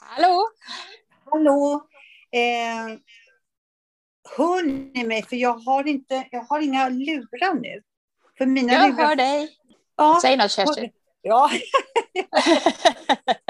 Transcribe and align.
Hallå! 0.00 0.48
Hallå! 1.30 1.86
Eh, 2.32 2.98
hör 4.36 4.62
ni 4.92 5.04
mig? 5.04 5.22
För 5.22 5.36
jag 5.36 5.52
har, 5.54 5.86
inte, 5.88 6.28
jag 6.30 6.40
har 6.42 6.60
inga 6.60 6.88
lurar 6.88 7.54
nu. 7.54 7.82
För 8.38 8.46
mina 8.46 8.72
Jag 8.72 8.90
lurar... 8.90 9.06
hör 9.06 9.16
dig. 9.16 9.56
Ja, 9.96 10.18
Säg 10.22 10.36
något 10.36 10.50
Kerstin. 10.50 10.90
ja. 11.22 11.50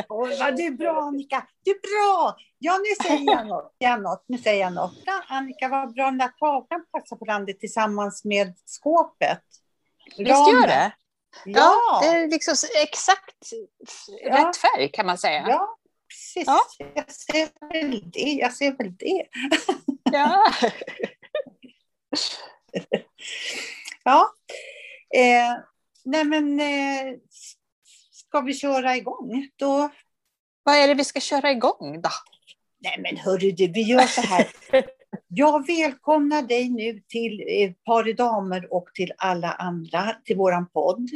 Oj, 0.09 0.36
vad 0.39 0.57
du 0.57 0.63
är 0.67 0.71
bra 0.71 1.00
Annika. 1.03 1.46
Du 1.64 1.71
är 1.71 1.81
bra! 1.81 2.36
Ja, 2.59 2.79
nu 2.79 3.07
säger 3.07 3.25
jag 3.37 3.46
något. 3.46 3.75
Jag 3.79 4.03
något. 4.03 4.25
Nu 4.27 4.39
säger 4.39 4.61
jag 4.61 4.73
något. 4.73 4.93
Ja, 5.07 5.23
Annika, 5.29 5.69
vad 5.69 5.95
bra 5.95 6.05
den 6.05 6.19
där 6.19 6.29
tavlan 6.29 6.85
passar 6.93 7.17
på 7.17 7.25
landet 7.25 7.61
tillsammans 7.61 8.25
med 8.25 8.55
skåpet. 8.64 9.41
Visst 10.19 10.29
gör 10.30 10.67
det? 10.67 10.93
Ja, 11.45 12.01
det 12.03 12.07
är 12.09 12.29
liksom 12.29 12.54
exakt 12.82 13.53
Ja. 14.23 14.48
rätt 14.48 14.57
färg 14.57 14.89
kan 14.93 15.07
man 15.07 15.18
säga. 15.18 15.45
ja 15.48 15.76
precis. 16.34 16.44
Ja. 16.46 16.61
Jag 16.94 17.12
ser 17.12 17.48
väl 17.72 18.11
det. 18.11 18.30
Jag 18.32 18.52
ser 18.52 18.72
väl 18.72 18.96
det. 18.96 19.26
Ja. 20.12 20.44
Ja. 24.04 24.34
Eh, 25.14 25.62
nej 26.04 26.25
men, 26.25 26.61
eh, 26.61 27.18
ska 28.11 28.40
vi 28.40 28.54
köra 28.54 28.96
igång? 28.96 29.48
Då... 29.56 29.90
Vad 30.62 30.75
är 30.75 30.89
det 30.89 30.94
vi 30.94 31.04
ska 31.04 31.20
köra 31.20 31.50
igång 31.50 32.03
då? 32.03 32.08
Nej 32.78 32.97
men 32.98 33.17
hörru 33.17 33.50
du, 33.50 33.67
vi 33.67 33.83
gör 33.83 34.06
så 34.06 34.20
här. 34.20 34.48
Jag 35.28 35.67
välkomnar 35.67 36.42
dig 36.42 36.69
nu 36.69 37.03
till 37.08 37.44
eh, 37.48 37.72
Par 37.84 38.08
i 38.08 38.12
damer 38.12 38.72
och 38.72 38.89
till 38.94 39.12
alla 39.19 39.53
andra 39.53 40.17
till 40.25 40.36
våran 40.36 40.69
podd. 40.70 41.11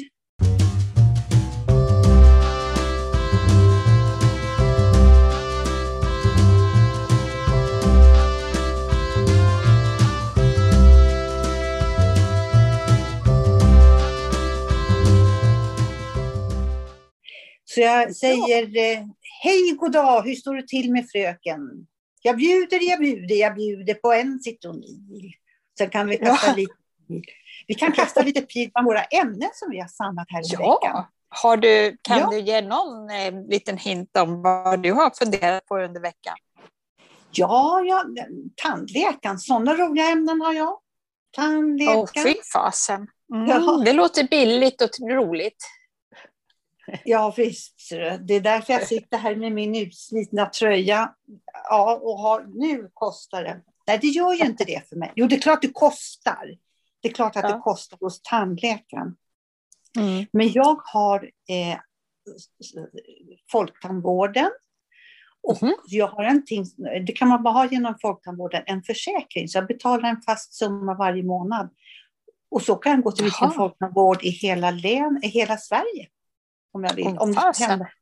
Så 17.75 17.81
jag 17.81 18.17
säger 18.17 18.63
eh, 18.63 19.07
hej 19.43 19.77
god 19.79 19.93
dag, 19.93 20.23
hur 20.23 20.35
står 20.35 20.55
det 20.55 20.69
till 20.69 20.93
med 20.93 21.11
fröken? 21.13 21.61
Jag 22.23 22.37
bjuder, 22.37 22.91
jag 22.91 22.99
bjuder, 23.01 23.35
jag 23.35 23.55
bjuder 23.55 23.95
på 23.95 24.13
en 24.13 24.41
citronil. 24.41 25.33
Sen 25.79 25.91
kan 25.91 26.07
vi 26.07 26.17
kasta 26.17 26.47
Ja. 26.51 26.55
lite 26.57 26.73
vi 27.67 27.75
kan 27.75 27.93
kasta 27.93 28.23
lite 28.23 28.41
pil 28.41 28.71
på 28.71 28.83
våra 28.83 29.03
ämnen 29.05 29.51
som 29.55 29.71
vi 29.71 29.81
har 29.81 29.89
samlat 29.89 30.27
här 30.29 30.41
i 30.55 30.57
veckan. 30.57 30.79
Ja. 30.83 31.09
Har 31.29 31.57
du, 31.57 31.97
kan 32.03 32.19
Ja. 32.19 32.29
du 32.31 32.39
ge 32.41 32.61
någon 32.61 33.11
eh, 33.11 33.49
liten 33.49 33.77
hint 33.79 34.17
om 34.19 34.43
vad 34.43 34.83
du 34.83 34.93
har 34.93 35.11
funderat 35.11 35.67
på 35.67 35.79
under 35.79 36.01
veckan? 36.01 36.35
Ja, 37.33 37.81
ja, 37.85 38.05
tandläkaren, 38.57 39.39
sådana 39.39 39.75
roliga 39.75 40.05
ämnen 40.11 40.41
har 40.41 40.53
jag. 40.53 40.69
Åh, 40.73 40.79
Tandläkaren. 41.37 42.07
fy 42.25 42.35
fasen. 42.53 43.07
Mm, 43.35 43.47
Ja. 43.49 43.83
Det 43.85 43.93
låter 43.93 44.25
billigt 44.29 44.83
och 44.83 44.91
roligt. 45.11 45.65
Ja, 47.05 47.35
visst. 47.37 47.89
Det 48.21 48.35
är 48.35 48.41
därför 48.41 48.73
jag 48.73 48.87
sitter 48.87 49.19
här 49.19 49.37
med 49.37 49.53
min 49.53 49.77
utslitna 49.77 50.47
tröja. 50.47 51.15
Ja, 51.69 52.01
och 52.03 52.19
har, 52.19 52.47
nu 52.55 52.91
kostar 52.95 53.45
det. 53.45 53.61
Nej, 53.87 53.99
det 54.03 54.07
gör 54.07 54.33
ju 54.33 54.45
inte 54.45 54.65
det 54.65 54.89
för 54.89 54.97
mig. 54.97 55.13
Jo, 55.17 55.27
det 55.27 55.37
är 55.37 55.41
klart 55.41 55.63
det 55.63 55.73
kostar. 55.73 56.57
Det 57.03 57.09
är 57.09 57.13
klart 57.13 57.37
att 57.37 57.43
Ja. 57.45 57.53
det 57.55 57.59
kostar 57.61 57.99
hos 58.01 58.23
tandläkaren. 58.23 59.17
Mm. 59.99 60.27
Men 60.33 60.53
jag 60.53 60.81
har 60.85 61.31
eh, 61.49 61.79
Folktandvården. 63.53 64.51
Och 65.43 65.63
Mhm. 65.63 65.75
jag 65.87 66.07
har 66.07 66.25
en 66.25 66.45
ting, 66.45 66.65
det 67.07 67.13
kan 67.13 67.29
man 67.29 67.43
bara 67.43 67.55
ha 67.55 67.69
genom 67.71 67.95
Folktandvården, 68.03 68.63
en 68.67 68.83
försäkring. 68.83 69.49
Så 69.49 69.59
jag 69.59 69.67
betalar 69.67 70.09
en 70.09 70.23
fast 70.23 70.55
summa 70.55 70.95
varje 70.95 71.23
månad. 71.23 71.69
Och 72.51 72.63
så 72.63 72.75
kan 72.77 72.93
jag 72.93 73.03
gå 73.03 73.13
till 73.13 73.25
vilken 73.25 73.51
folktandvård 73.51 74.23
i 74.23 74.29
hela, 74.31 74.71
län, 74.71 75.21
i 75.23 75.27
hela 75.29 75.57
Sverige. 75.57 76.09
Om 76.75 76.85
jag 76.85 76.95
vill. 76.95 77.07
Om 77.19 77.33
det 77.33 77.41
händer. 77.67 77.93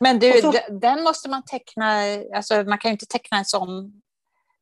Men 0.00 0.18
du, 0.18 0.32
så- 0.40 0.52
den 0.70 1.02
måste 1.02 1.30
man 1.30 1.44
teckna, 1.44 2.02
alltså 2.34 2.62
man 2.62 2.78
kan 2.78 2.88
ju 2.88 2.92
inte 2.92 3.06
teckna 3.06 3.38
en 3.38 3.44
sån 3.44 4.02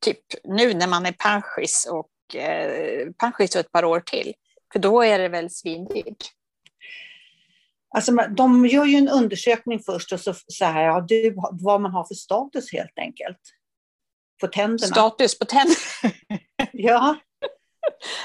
typ 0.04 0.20
nu 0.44 0.74
när 0.74 0.86
man 0.86 1.06
är 1.06 1.12
pensionist 1.12 1.88
och 1.88 2.36
eh, 2.36 3.08
pensionist 3.18 3.56
ett 3.56 3.72
par 3.72 3.84
år 3.84 4.00
till. 4.00 4.34
För 4.72 4.78
då 4.78 5.02
är 5.04 5.18
det 5.18 5.28
väl 5.28 5.50
svindyrt? 5.50 6.24
Alltså, 7.94 8.12
de 8.12 8.66
gör 8.66 8.84
ju 8.84 8.96
en 8.96 9.08
undersökning 9.08 9.80
först 9.86 10.12
och 10.12 10.20
så, 10.20 10.34
så 10.46 10.64
här, 10.64 10.82
ja, 10.84 11.00
du, 11.08 11.34
vad 11.52 11.80
man 11.80 11.90
har 11.92 12.04
för 12.04 12.14
status 12.14 12.72
helt 12.72 12.98
enkelt. 12.98 13.38
På 14.40 14.46
tänderna. 14.46 14.92
Status 14.94 15.38
på 15.38 15.44
tänder? 15.44 15.76
Ja, 16.72 17.16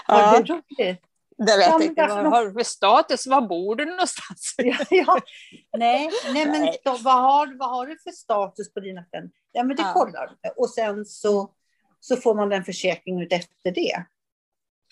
Ja, 0.08 0.16
var 0.16 0.44
det 0.44 0.54
roligt? 0.54 1.02
Det 1.38 1.58
vet 1.58 1.68
Ja, 1.68 1.84
inte. 1.84 2.08
Vad 2.08 2.26
har 2.26 2.46
du 2.46 2.54
för 2.54 2.64
status? 2.64 3.28
Var 3.28 3.42
bor 3.42 3.76
du 3.76 3.86
någonstans? 3.86 4.56
Ja, 4.58 4.78
ja. 4.90 5.20
Nej, 5.78 6.10
nej, 6.34 6.46
men 6.46 6.62
Nej. 6.62 6.78
då, 6.84 6.98
vad, 7.04 7.22
har, 7.22 7.58
vad 7.60 7.70
har 7.70 7.88
du 7.88 7.98
för 8.04 8.12
status 8.12 8.74
på 8.74 8.80
dina 8.80 9.04
tänder? 9.04 9.32
Ja, 9.52 9.64
men 9.64 9.76
det 9.76 9.82
Ja. 9.84 9.94
kollar. 9.94 10.36
Och 10.56 10.70
sen 10.70 11.06
så, 11.06 11.52
så 12.00 12.16
får 12.16 12.36
man 12.36 12.52
en 12.52 12.64
försäkring 12.64 13.22
ut 13.22 13.34
efter 13.34 13.72
det. 13.72 14.06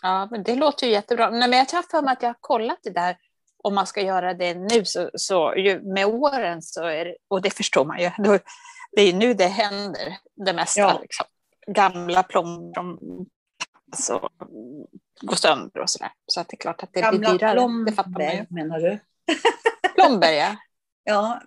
Ja, 0.01 0.27
men 0.31 0.43
det 0.43 0.55
låter 0.55 0.87
ju 0.87 0.93
jättebra. 0.93 1.29
Nej, 1.29 1.49
men 1.49 1.59
jag 1.59 1.65
har 1.73 1.83
för 1.83 2.01
mig 2.01 2.11
att 2.13 2.21
jag 2.21 2.29
har 2.29 2.37
kollat 2.39 2.79
det 2.83 2.89
där. 2.89 3.17
Om 3.63 3.75
man 3.75 3.87
ska 3.87 4.01
göra 4.01 4.33
det 4.33 4.53
nu 4.53 4.85
så, 4.85 5.09
så 5.13 5.53
med 5.83 6.05
åren 6.05 6.61
så 6.61 6.83
är 6.83 7.05
det, 7.05 7.15
och 7.27 7.41
det 7.41 7.49
förstår 7.49 7.85
man 7.85 7.99
ju, 7.99 8.11
då, 8.17 8.39
det 8.91 9.01
är 9.01 9.13
nu 9.13 9.33
det 9.33 9.47
händer 9.47 10.17
det 10.45 10.53
mesta. 10.53 10.81
Ja. 10.81 10.99
Liksom. 11.01 11.25
Gamla 11.67 12.23
plomber 12.23 12.73
som 12.73 12.99
alltså, 13.91 14.29
går 15.21 15.35
sönder 15.35 15.79
och 15.81 15.89
sådär. 15.89 16.11
Så 16.27 16.41
att 16.41 16.47
det 16.49 16.55
är 16.55 16.57
klart 16.57 16.83
att 16.83 16.89
det 16.93 16.99
blir 16.99 17.11
Gamla 17.19 17.31
dyrare. 17.31 17.83
Det 17.85 17.91
fattar 17.91 18.11
man 18.11 18.21
ju. 18.21 18.27
plomber 18.29 18.47
menar 18.49 18.79
du? 18.79 18.99
Plomber, 19.95 20.31
ja. 20.31 20.55
Ja, 21.03 21.41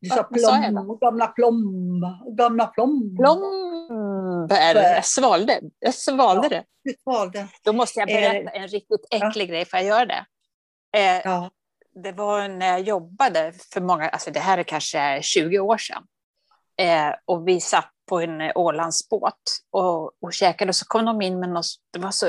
du 0.00 0.08
sa 0.08 0.22
plom, 0.22 0.98
gamla 1.00 1.26
plom, 1.26 2.02
gamla 2.38 2.66
plom. 2.66 3.16
Plomber. 3.16 4.74
Jag 4.74 5.04
svalde, 5.04 5.60
jag 5.78 5.94
svalde 5.94 6.48
det. 6.48 6.64
Du 6.84 6.94
valde. 7.04 7.48
Då 7.62 7.72
måste 7.72 8.00
jag 8.00 8.10
Eh, 8.10 8.14
berätta 8.20 8.50
en 8.50 8.68
riktigt 8.68 9.06
äcklig 9.10 9.48
grej. 9.48 9.64
Får 9.64 9.78
jag 9.80 9.86
göra 9.86 10.06
det? 10.06 10.24
Eh, 10.98 11.20
Ja. 11.24 11.50
det 12.04 12.12
var 12.12 12.48
när 12.48 12.66
jag 12.66 12.80
jobbade 12.80 13.52
för 13.72 13.80
många, 13.80 14.08
alltså 14.08 14.30
det 14.30 14.40
här 14.40 14.58
är 14.58 14.62
kanske 14.62 15.22
20 15.22 15.58
år 15.58 15.78
sedan. 15.78 16.02
Eh, 16.80 17.14
och 17.24 17.48
vi 17.48 17.60
satt 17.60 17.90
på 18.08 18.20
en 18.20 18.40
eh, 18.40 18.52
Ålandsbåt 18.54 19.34
och, 19.70 20.22
och 20.22 20.32
käkade 20.32 20.68
och 20.68 20.76
så 20.76 20.84
kom 20.84 21.04
de 21.04 21.22
in 21.22 21.40
med 21.40 21.48
något, 21.48 21.66
det 21.92 21.98
var 21.98 22.10
så, 22.10 22.26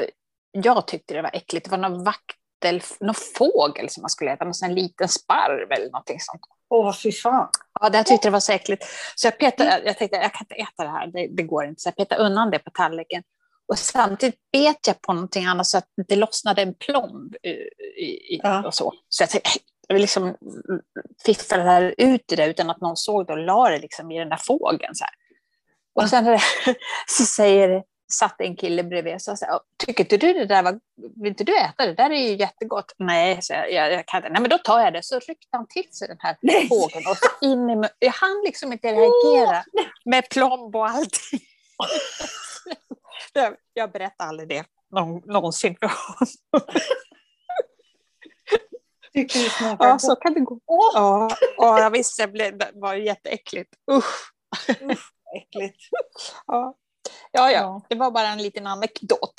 jag 0.52 0.88
tyckte 0.88 1.14
det 1.14 1.22
var 1.22 1.36
äckligt, 1.36 1.66
det 1.66 1.72
var 1.72 1.90
någon 1.90 2.04
vaktel, 2.04 2.82
någon 3.00 3.16
fågel 3.38 3.90
som 3.90 4.02
man 4.02 4.10
skulle 4.10 4.32
äta, 4.32 4.46
någon 4.46 4.54
här 4.62 4.70
liten 4.70 5.08
sparv 5.08 5.72
eller 5.72 5.86
någonting 5.86 6.20
sånt. 6.20 6.42
Åh, 6.70 6.94
fy 6.94 7.12
fan. 7.12 7.50
Ja, 7.80 7.90
det 7.90 7.98
jag 7.98 8.06
tyckte 8.06 8.28
det 8.28 8.32
var 8.32 8.40
så 8.40 8.52
äckligt. 8.52 8.86
Så 9.16 9.28
jag, 9.28 9.40
petade, 9.40 9.82
jag 9.86 9.98
tänkte, 9.98 10.18
jag 10.18 10.34
kan 10.34 10.46
inte 10.46 10.56
äta 10.56 10.84
det 10.84 10.90
här, 10.90 11.08
det, 11.08 11.28
det 11.28 11.44
går 11.44 11.66
inte. 11.66 11.82
Så 11.82 11.88
jag 11.88 11.96
petade 11.96 12.22
undan 12.24 12.52
det 12.52 12.60
på 12.60 12.72
tallriken. 12.72 13.24
Och 13.68 13.80
samtidigt 13.80 14.40
bet 14.52 14.88
jag 14.88 15.02
på 15.02 15.14
någonting 15.14 15.46
annat 15.46 15.68
så 15.68 15.78
att 15.78 15.88
det 16.08 16.16
lossnade 16.16 16.62
en 16.62 16.74
plomb 16.74 17.36
i, 17.36 18.40
Ja. 18.44 18.68
och 18.68 18.74
så. 18.74 18.94
Så 19.10 19.24
jag 19.24 19.30
tänkte, 19.30 19.50
jag 19.88 20.00
liksom 20.02 20.36
fiffla 21.26 21.82
ut 21.82 22.24
det 22.26 22.36
där 22.36 22.48
utan 22.50 22.70
att 22.70 22.82
någon 22.82 22.98
såg 22.98 23.28
det 23.28 23.34
och 23.34 23.40
la 23.40 23.70
det 23.70 23.80
liksom 23.80 24.12
i 24.12 24.20
den 24.20 24.30
där 24.30 24.40
fågeln. 24.48 24.96
Så 24.96 25.04
här. 25.04 25.14
Och 25.94 26.10
sen 26.10 26.40
så 27.08 27.26
säger, 27.36 27.84
satt 28.14 28.42
en 28.42 28.56
kille 28.56 28.84
bredvid 28.84 29.14
och 29.16 29.22
sa 29.22 29.36
så 29.36 29.46
här, 29.46 29.60
tycker 29.86 30.04
inte 30.04 30.18
du 30.18 30.34
det 30.34 30.46
där 30.46 30.64
var, 30.64 30.80
vill 31.16 31.28
inte 31.28 31.44
du 31.44 31.58
äta 31.58 31.86
det? 31.86 31.94
Där 31.94 32.10
är 32.10 32.30
ju 32.30 32.36
jättegott. 32.36 32.94
Nej, 32.98 33.42
så 33.42 33.54
jag, 33.54 33.72
jag, 33.72 33.92
jag 33.94 34.06
kan 34.06 34.18
inte. 34.18 34.30
Nej, 34.30 34.42
men 34.42 34.50
då 34.50 34.58
tar 34.58 34.80
jag 34.80 34.94
det. 34.94 35.04
Så 35.04 35.20
ryckte 35.20 35.48
han 35.52 35.68
till 35.68 35.94
sig 35.94 36.08
den 36.08 36.18
här 36.20 36.38
Nej. 36.42 36.68
fågeln 36.70 37.08
och 37.08 37.18
så 37.18 37.46
in 37.46 37.70
i 37.70 37.76
mun- 37.76 37.90
Jag 38.00 38.12
hann 38.12 38.42
liksom 38.46 38.74
inte 38.74 38.88
reagera 38.94 39.64
med 40.06 40.30
plomb 40.30 40.76
och 40.76 40.90
allting. 40.90 41.40
Jag- 43.34 43.56
jag 43.74 43.92
berättar 43.92 44.26
aldrig 44.28 44.50
det 44.50 44.66
någon, 44.92 45.22
någonsin 45.26 45.76
för 45.80 45.88
honom. 45.88 46.68
Tycker 49.14 49.40
du 49.40 49.50
smakar 49.50 49.88
Ja, 49.88 50.00
så 50.00 50.16
kan 50.16 50.34
det 50.34 50.40
gå. 50.40 50.60
Ja, 50.66 51.30
ja 51.58 51.80
jag 51.80 51.92
visste, 51.92 52.22
det 52.26 52.32
blev- 52.32 52.58
det 52.58 52.72
var 52.74 52.94
jätteäckligt. 52.96 53.70
Usch. 53.92 54.32
äckligt. 55.36 55.78
Ja. 56.48 56.76
Ja, 57.32 57.52
ja, 57.52 57.60
Ja. 57.60 57.82
det 57.90 57.96
var 57.96 58.12
bara 58.12 58.28
en 58.28 58.42
liten 58.44 58.68
anekdot. 58.68 59.34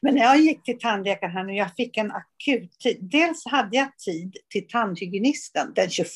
Men 0.00 0.14
när 0.14 0.22
jag 0.22 0.36
gick 0.40 0.62
till 0.62 0.78
tandläkaren 0.78 1.32
här 1.32 1.44
nu, 1.44 1.52
jag 1.54 1.74
fick 1.76 1.96
en 1.96 2.12
akut 2.12 2.78
tid. 2.78 2.98
Dels 3.00 3.46
hade 3.46 3.76
jag 3.76 3.98
tid 3.98 4.36
till 4.48 4.68
tandhygienisten 4.68 5.72
den 5.74 5.90
21 5.90 6.08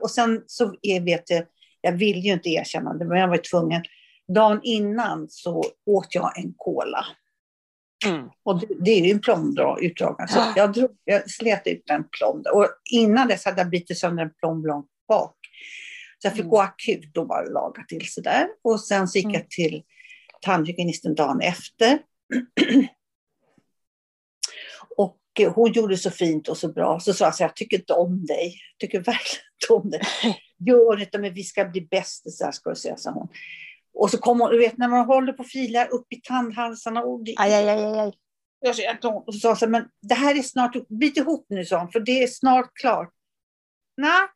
och 0.00 0.10
sen 0.10 0.42
så 0.46 0.74
är, 0.82 1.00
vet 1.00 1.30
jag, 1.30 1.42
jag 1.80 1.92
vill 1.92 2.24
ju 2.24 2.32
inte 2.32 2.48
erkänna 2.48 2.94
det, 2.94 3.04
men 3.04 3.18
jag 3.18 3.28
var 3.28 3.36
tvungen. 3.36 3.82
Dagen 4.34 4.60
innan 4.62 5.26
så 5.30 5.64
åt 5.86 6.14
jag 6.14 6.38
en 6.38 6.54
cola. 6.56 7.06
Mm. 8.06 8.28
Och 8.42 8.60
det, 8.60 8.66
det 8.80 8.90
är 8.90 9.04
ju 9.04 9.10
en 9.10 9.20
plomutdragare. 9.20 10.28
Så 10.28 10.40
Ah. 10.40 10.52
jag, 10.56 10.72
drog, 10.72 10.90
jag 11.04 11.30
slet 11.30 11.66
ut 11.66 11.90
en 11.90 12.04
plom. 12.08 12.44
Och 12.54 12.68
innan 12.90 13.28
dess 13.28 13.44
hade 13.44 13.60
jag 13.60 13.70
bitit 13.70 13.98
sönder 13.98 14.22
en 14.22 14.34
plom 14.34 14.66
långt 14.66 14.86
bak. 15.08 15.36
Så 16.22 16.26
jag 16.26 16.32
fick 16.32 16.40
Mm. 16.40 16.50
gå 16.50 16.60
akut 16.60 17.16
och 17.16 17.26
bara 17.26 17.42
laga 17.42 17.82
till 17.88 18.08
sig 18.12 18.22
där. 18.22 18.48
Och 18.62 18.80
sen 18.80 19.08
så 19.08 19.18
gick 19.18 19.24
Mm. 19.24 19.34
jag 19.34 19.50
till 19.50 19.82
tandhygienisten 20.42 21.14
dagen 21.14 21.40
efter. 21.40 21.98
och 24.96 25.16
hon 25.54 25.72
gjorde 25.72 25.96
så 25.96 26.10
fint 26.10 26.48
och 26.48 26.56
så 26.56 26.68
bra. 26.72 27.00
Så 27.00 27.14
sa 27.14 27.24
jag 27.24 27.34
så 27.34 27.42
jag 27.42 27.56
tycker 27.56 27.76
inte 27.76 27.92
om 27.92 28.26
dig. 28.26 28.54
Jag 28.72 28.80
tycker 28.80 28.98
verkligen 28.98 29.44
inte 29.62 29.72
om 29.72 29.90
dig. 29.90 30.00
Gör 30.66 31.00
inte, 31.00 31.18
men 31.18 31.34
vi 31.34 31.44
ska 31.44 31.64
bli 31.64 31.80
bästisar 31.80 32.52
ska 32.52 32.70
du 32.70 32.76
säga, 32.76 32.96
sa 32.96 33.10
hon. 33.10 33.28
Och 33.94 34.10
så 34.10 34.18
kom 34.18 34.40
hon, 34.40 34.50
du 34.50 34.58
vet 34.58 34.78
när 34.78 34.88
man 34.88 35.06
håller 35.06 35.32
på 35.32 35.44
filar 35.44 35.88
upp 35.94 36.12
i 36.12 36.16
tandhalsarna. 36.20 37.02
Och 37.02 37.24
det, 37.24 37.34
Aj, 37.38 37.54
aj, 37.54 37.68
aj, 37.68 37.98
aj, 37.98 38.12
jag 38.60 38.74
jätteont. 38.78 39.28
Och 39.28 39.34
så 39.34 39.40
sa 39.40 39.56
så 39.56 39.68
men 39.68 39.88
det 40.02 40.14
här 40.14 40.38
är 40.38 40.42
snart, 40.42 40.88
bit 40.88 41.16
ihop 41.16 41.46
nu 41.48 41.64
sa 41.64 41.78
hon, 41.78 41.90
för 41.92 42.00
det 42.00 42.22
är 42.22 42.26
snart 42.26 42.70
klart. 42.74 43.10
Nej, 43.96 44.28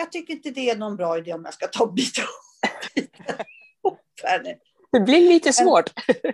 jag 0.00 0.12
tycker 0.12 0.34
inte 0.34 0.50
det 0.50 0.70
är 0.70 0.76
någon 0.76 0.96
bra 0.96 1.18
idé 1.18 1.32
om 1.32 1.44
jag 1.44 1.54
ska 1.54 1.66
ta 1.66 1.84
och 1.84 1.92
bita 1.92 2.22
ihop- 2.22 3.96
nu. 4.44 4.54
Det 4.92 5.00
blir 5.00 5.28
lite 5.28 5.52
svårt. 5.52 5.90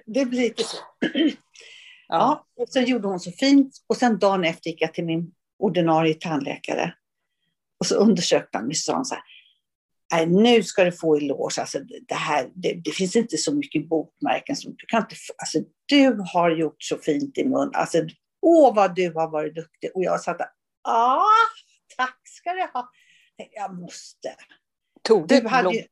Det 0.06 0.24
blir 0.24 0.40
lite 0.40 0.62
så. 0.62 0.76
Ja. 2.08 2.46
Och 2.56 2.68
sen 2.68 2.84
gjorde 2.84 3.08
hon 3.08 3.20
så 3.20 3.32
fint. 3.32 3.76
Och 3.86 3.96
sen 3.96 4.18
dagen 4.18 4.44
efter 4.44 4.70
gick 4.70 4.82
jag 4.82 4.94
till 4.94 5.04
min 5.04 5.32
ordinarie 5.58 6.14
tandläkare. 6.14 6.94
Och 7.80 7.86
så 7.86 7.94
undersökte 7.94 8.58
han 8.58 8.66
mig 8.66 8.72
och 8.72 8.76
sa 8.76 9.04
så 9.04 9.14
här. 9.14 9.24
Nej, 10.12 10.26
nu 10.26 10.62
ska 10.62 10.84
du 10.84 10.92
få 10.92 11.16
eloge. 11.16 11.60
Alltså, 11.60 11.78
det, 12.08 12.14
här, 12.14 12.50
det, 12.54 12.72
det 12.84 12.90
finns 12.90 13.16
inte 13.16 13.36
så 13.36 13.54
mycket 13.54 13.88
botmärken. 13.88 14.56
Som, 14.56 14.74
du, 14.76 14.86
kan 14.86 15.02
inte, 15.02 15.16
alltså, 15.38 15.58
du 15.86 16.24
har 16.32 16.50
gjort 16.50 16.82
så 16.82 16.98
fint 16.98 17.38
i 17.38 17.44
mun. 17.44 17.70
Alltså, 17.74 17.98
åh, 18.42 18.74
vad 18.74 18.94
du 18.94 19.12
har 19.14 19.30
varit 19.30 19.54
duktig. 19.54 19.90
Och 19.94 20.02
jag 20.02 20.20
satt 20.20 20.38
där. 20.38 20.48
Ja, 20.84 21.22
tack 21.96 22.20
ska 22.24 22.52
du 22.52 22.68
ha. 22.72 22.90
Jag 23.52 23.74
måste. 23.74 24.34
Tog 25.02 25.28
du 25.28 25.40
Du 25.40 25.48
hade? 25.48 25.86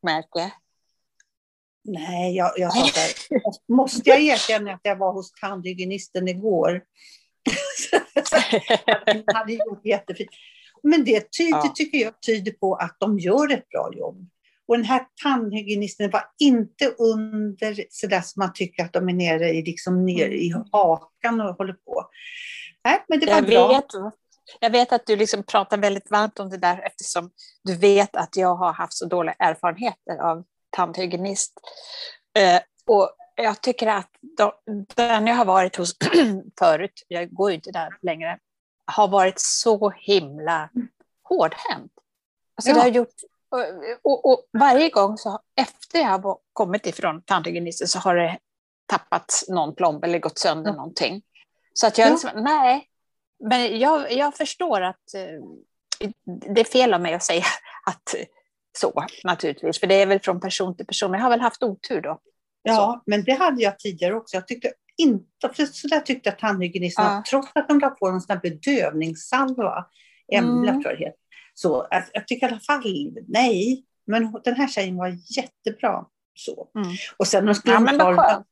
Nej, 1.85 2.37
jag, 2.37 2.53
jag 2.57 2.71
här, 2.71 3.13
måste 3.73 4.11
jag 4.11 4.21
erkänna 4.21 4.73
att 4.73 4.81
jag 4.83 4.97
var 4.97 5.13
hos 5.13 5.33
tandhygienisten 5.33 6.29
igår? 6.29 6.83
Han 9.07 9.25
hade 9.35 9.53
gjort 9.53 9.85
jättefint. 9.85 10.31
Men 10.83 11.05
det 11.05 11.33
tyder, 11.39 11.51
Ja. 11.65 11.73
tycker 11.77 11.99
jag 11.99 12.23
tyder 12.23 12.53
på 12.53 12.75
att 12.75 12.97
de 13.01 13.19
gör 13.19 13.53
ett 13.53 13.69
bra 13.69 13.91
jobb. 13.99 14.27
Och 14.69 14.77
den 14.77 14.85
här 14.87 15.07
tandhygienisten 15.23 16.11
var 16.11 16.25
inte 16.39 16.87
under 16.99 17.85
sådär 17.91 18.21
som 18.21 18.41
man 18.41 18.53
tycker 18.55 18.85
att 18.85 18.93
de 18.93 19.09
är 19.09 19.13
nere 19.13 19.49
i, 19.51 19.63
liksom 19.63 20.05
ner 20.07 20.29
i 20.29 20.55
hakan 20.73 21.41
och 21.41 21.55
håller 21.57 21.73
på. 21.73 22.05
Nej, 22.85 23.05
men 23.09 23.21
det 23.21 23.27
var 23.27 23.35
Jag 23.35 23.47
bra. 23.47 23.69
vet, 23.69 23.93
jag 24.61 24.71
vet 24.71 24.93
att 24.93 25.07
du 25.07 25.17
liksom 25.17 25.43
pratar 25.43 25.77
väldigt 25.77 26.11
varmt 26.11 26.39
om 26.41 26.51
det 26.51 26.57
där 26.57 26.83
eftersom 26.87 27.31
du 27.65 27.77
vet 27.77 28.17
att 28.17 28.37
jag 28.37 28.55
har 28.55 28.73
haft 28.73 28.93
så 28.93 29.07
dåliga 29.07 29.35
erfarenheter 29.39 30.17
av 30.23 30.45
tandhygienist. 30.71 31.53
Eh, 32.39 32.61
och 32.87 33.11
jag 33.37 33.61
tycker 33.61 33.87
att 33.87 34.11
de, 34.37 34.53
den 34.95 35.27
jag 35.27 35.35
har 35.35 35.45
varit 35.45 35.77
hos 35.77 35.97
förut, 36.59 37.05
jag 37.09 37.31
går 37.35 37.51
ju 37.51 37.55
inte 37.55 37.71
där 37.71 37.97
längre, 38.03 38.39
har 38.87 39.09
varit 39.09 39.41
så 39.41 39.91
himla 39.91 40.71
hårdhänt. 41.29 41.93
Alltså 42.57 42.71
Ja. 42.71 42.75
det 42.75 42.81
har 42.81 42.89
gjort, 42.89 43.15
och, 43.51 43.61
och, 44.13 44.33
och 44.33 44.45
varje 44.59 44.89
gång 44.89 45.19
så 45.19 45.41
efter 45.57 45.99
jag 45.99 46.19
har 46.23 46.39
kommit 46.53 46.87
ifrån 46.87 47.23
tandhygienisten 47.23 47.89
så 47.89 47.99
har 47.99 48.15
det 48.17 48.39
tappats 48.87 49.49
någon 49.49 49.75
plomb 49.75 50.05
eller 50.05 50.19
gått 50.19 50.39
sönder 50.39 50.71
Ja. 50.71 50.77
någonting. 50.77 51.23
Så 51.73 51.87
att 51.87 51.99
jag 51.99 52.07
Ja. 52.09 52.11
liksom, 52.13 52.31
nej, 52.35 52.89
men 53.45 53.79
jag, 53.79 54.13
jag 54.13 54.37
förstår 54.37 54.81
att 54.81 55.15
eh, 55.15 56.09
det 56.55 56.61
är 56.61 56.65
fel 56.65 56.95
av 56.95 57.01
mig 57.01 57.15
att 57.15 57.23
säga 57.23 57.45
att 57.87 58.15
så 58.79 59.05
naturligtvis, 59.25 59.81
för 59.81 59.87
det 59.87 59.95
är 59.95 60.07
väl 60.07 60.21
från 60.21 60.41
person 60.41 60.77
till 60.77 60.87
person. 60.87 61.13
Jag 61.13 61.21
har 61.21 61.31
väl 61.31 61.41
haft 61.41 61.63
otur 61.63 62.01
då. 62.01 62.21
Ja, 62.63 63.03
men 63.07 63.25
det 63.25 63.33
hade 63.33 63.63
jag 63.63 63.79
tidigare 63.79 64.15
också. 64.15 64.37
Jag 64.37 64.49
tyckte 64.49 64.73
inte, 64.97 65.49
för 65.55 65.67
så 65.67 65.89
där 65.89 66.01
tyckte 66.01 66.29
jag 66.29 66.39
tandhygienisterna, 66.39 67.09
Ja. 67.09 67.23
trots 67.31 67.49
att 67.55 67.69
de 67.69 67.79
la 67.81 67.91
på 67.91 68.07
en 68.09 68.21
sån 68.21 68.35
här 68.37 68.41
bedövningssalva, 68.43 69.87
Embla 70.33 70.71
Mm. 70.71 70.83
tror 70.83 70.93
jag 70.93 71.01
det 71.01 71.05
heter. 71.05 71.19
Så 71.55 71.87
jag, 71.91 72.03
jag 72.13 72.27
tycker 72.29 72.47
i 72.47 72.51
alla 72.51 72.61
fall, 72.61 73.15
nej, 73.29 73.85
men 74.07 74.33
den 74.45 74.55
här 74.55 74.69
tjejen 74.69 74.97
var 74.97 75.17
jättebra. 75.37 76.05
Så. 76.35 76.69
Mm. 76.77 76.89
Och 77.17 77.27
sen 77.27 77.47
de 77.47 77.55
skulle 77.55 77.75
Ja, 77.75 77.79
de 77.79 77.85
men 77.85 77.99
ta, 77.99 78.05
vad 78.13 78.17
skönt. 78.31 78.47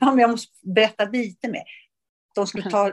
ja, 0.00 0.06
men 0.10 0.18
jag 0.18 0.30
måste 0.30 0.52
berätta 0.62 1.04
lite 1.04 1.48
mer. 1.48 1.62
De 2.34 2.46
skulle 2.46 2.70
ta 2.70 2.92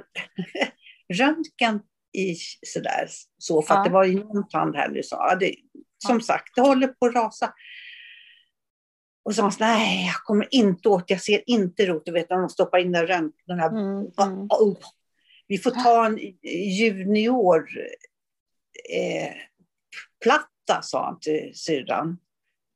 röntgen 1.13 1.79
i 2.13 2.35
sådär, 2.67 3.07
så 3.37 3.61
för 3.61 3.73
att 3.73 3.77
Ja. 3.79 3.83
det 3.83 3.89
var 3.89 4.03
ju 4.03 4.23
någon 4.23 4.47
tand 4.47 4.75
här 4.75 4.89
nu. 4.89 5.03
Så, 5.03 5.15
ja, 5.15 5.35
det, 5.35 5.55
som 6.07 6.21
sagt, 6.21 6.55
det 6.55 6.61
håller 6.61 6.87
på 6.87 7.05
att 7.05 7.15
rasa. 7.15 7.53
Och 9.23 9.35
så 9.35 9.41
sa 9.41 9.51
så, 9.51 9.63
nej, 9.63 10.05
jag 10.05 10.15
kommer 10.15 10.47
inte 10.51 10.89
åt, 10.89 11.09
jag 11.09 11.21
ser 11.21 11.41
inte 11.49 11.85
rot. 11.85 12.05
Du 12.05 12.11
vet 12.11 12.29
när 12.29 12.37
de 12.37 12.49
stoppar 12.49 12.77
in 12.79 12.91
den 12.91 13.07
röntgen. 13.07 13.33
Den 13.47 13.59
här, 13.59 13.69
Mm, 13.69 14.11
mm. 14.21 14.47
oh. 14.49 14.77
Vi 15.47 15.57
får 15.57 15.71
ta 15.71 16.05
en 16.05 16.17
junior 16.79 17.69
eh, 18.89 19.33
platta, 20.23 20.81
sa 20.81 21.05
han 21.05 21.19
till 21.19 21.51
syrran. 21.55 22.17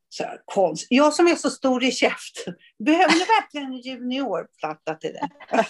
Så 0.10 0.24
här, 0.24 0.42
konst. 0.46 0.88
Jag 0.90 1.14
som 1.14 1.28
är 1.28 1.36
så 1.36 1.50
stor 1.50 1.84
i 1.84 1.92
käften, 1.92 2.56
behöver 2.86 3.14
du 3.14 3.20
verkligen 3.20 3.66
en 3.68 3.78
juniorplatta 3.80 4.96
till 4.96 5.14
det? 5.14 5.30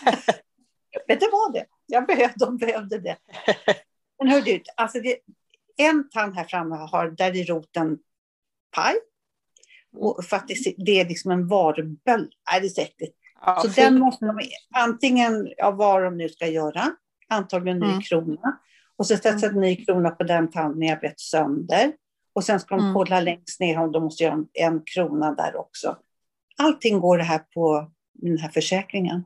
Men 1.07 1.19
det 1.19 1.29
var 1.31 1.53
det. 1.53 1.65
Jag 1.85 2.07
behövde, 2.07 2.33
de 2.45 2.57
behövde 2.57 2.99
det. 2.99 3.17
Men 4.19 4.27
hör 4.27 4.41
du, 4.41 4.61
alltså 4.77 4.99
det, 4.99 5.17
en 5.77 6.09
tand 6.09 6.35
här 6.35 6.43
framme 6.43 6.75
har, 6.75 7.09
där 7.11 7.35
är 7.37 7.45
roten 7.45 7.97
paj. 8.75 8.95
Och 9.97 10.25
för 10.25 10.37
att 10.37 10.47
det, 10.47 10.55
det 10.77 11.01
är 11.01 11.07
liksom 11.07 11.31
en 11.31 11.47
varböld. 11.47 12.33
Nej, 12.51 12.61
det 12.61 12.67
är 12.67 12.69
så 12.69 12.81
äckligt. 12.81 13.17
Ja, 13.41 13.59
Så 13.61 13.69
fy. 13.69 13.81
den 13.81 13.99
måste 13.99 14.25
de 14.25 14.39
antingen, 14.75 15.53
ja, 15.57 15.71
vad 15.71 16.03
de 16.03 16.17
nu 16.17 16.29
ska 16.29 16.47
göra, 16.47 16.91
antagligen 17.29 17.79
ny 17.79 17.85
Mm. 17.87 18.01
krona. 18.01 18.59
Och 18.97 19.07
så 19.07 19.17
sätts 19.17 19.43
en 19.43 19.61
ny 19.61 19.85
krona 19.85 20.09
på 20.11 20.23
den 20.23 20.51
tanden 20.51 20.81
jag 20.89 21.01
vet 21.01 21.19
sönder. 21.19 21.93
Och 22.33 22.43
sen 22.43 22.59
ska 22.59 22.75
de 22.75 22.81
Mm. 22.81 22.93
kolla 22.93 23.19
längst 23.19 23.59
ner 23.59 23.79
om 23.79 23.91
de 23.91 24.03
måste 24.03 24.23
göra 24.23 24.33
en, 24.33 24.47
en 24.53 24.81
krona 24.85 25.33
där 25.35 25.55
också. 25.55 25.97
Allting 26.57 26.99
går 26.99 27.17
det 27.17 27.23
här 27.23 27.39
på 27.39 27.91
den 28.13 28.37
här 28.37 28.49
försäkringen. 28.49 29.23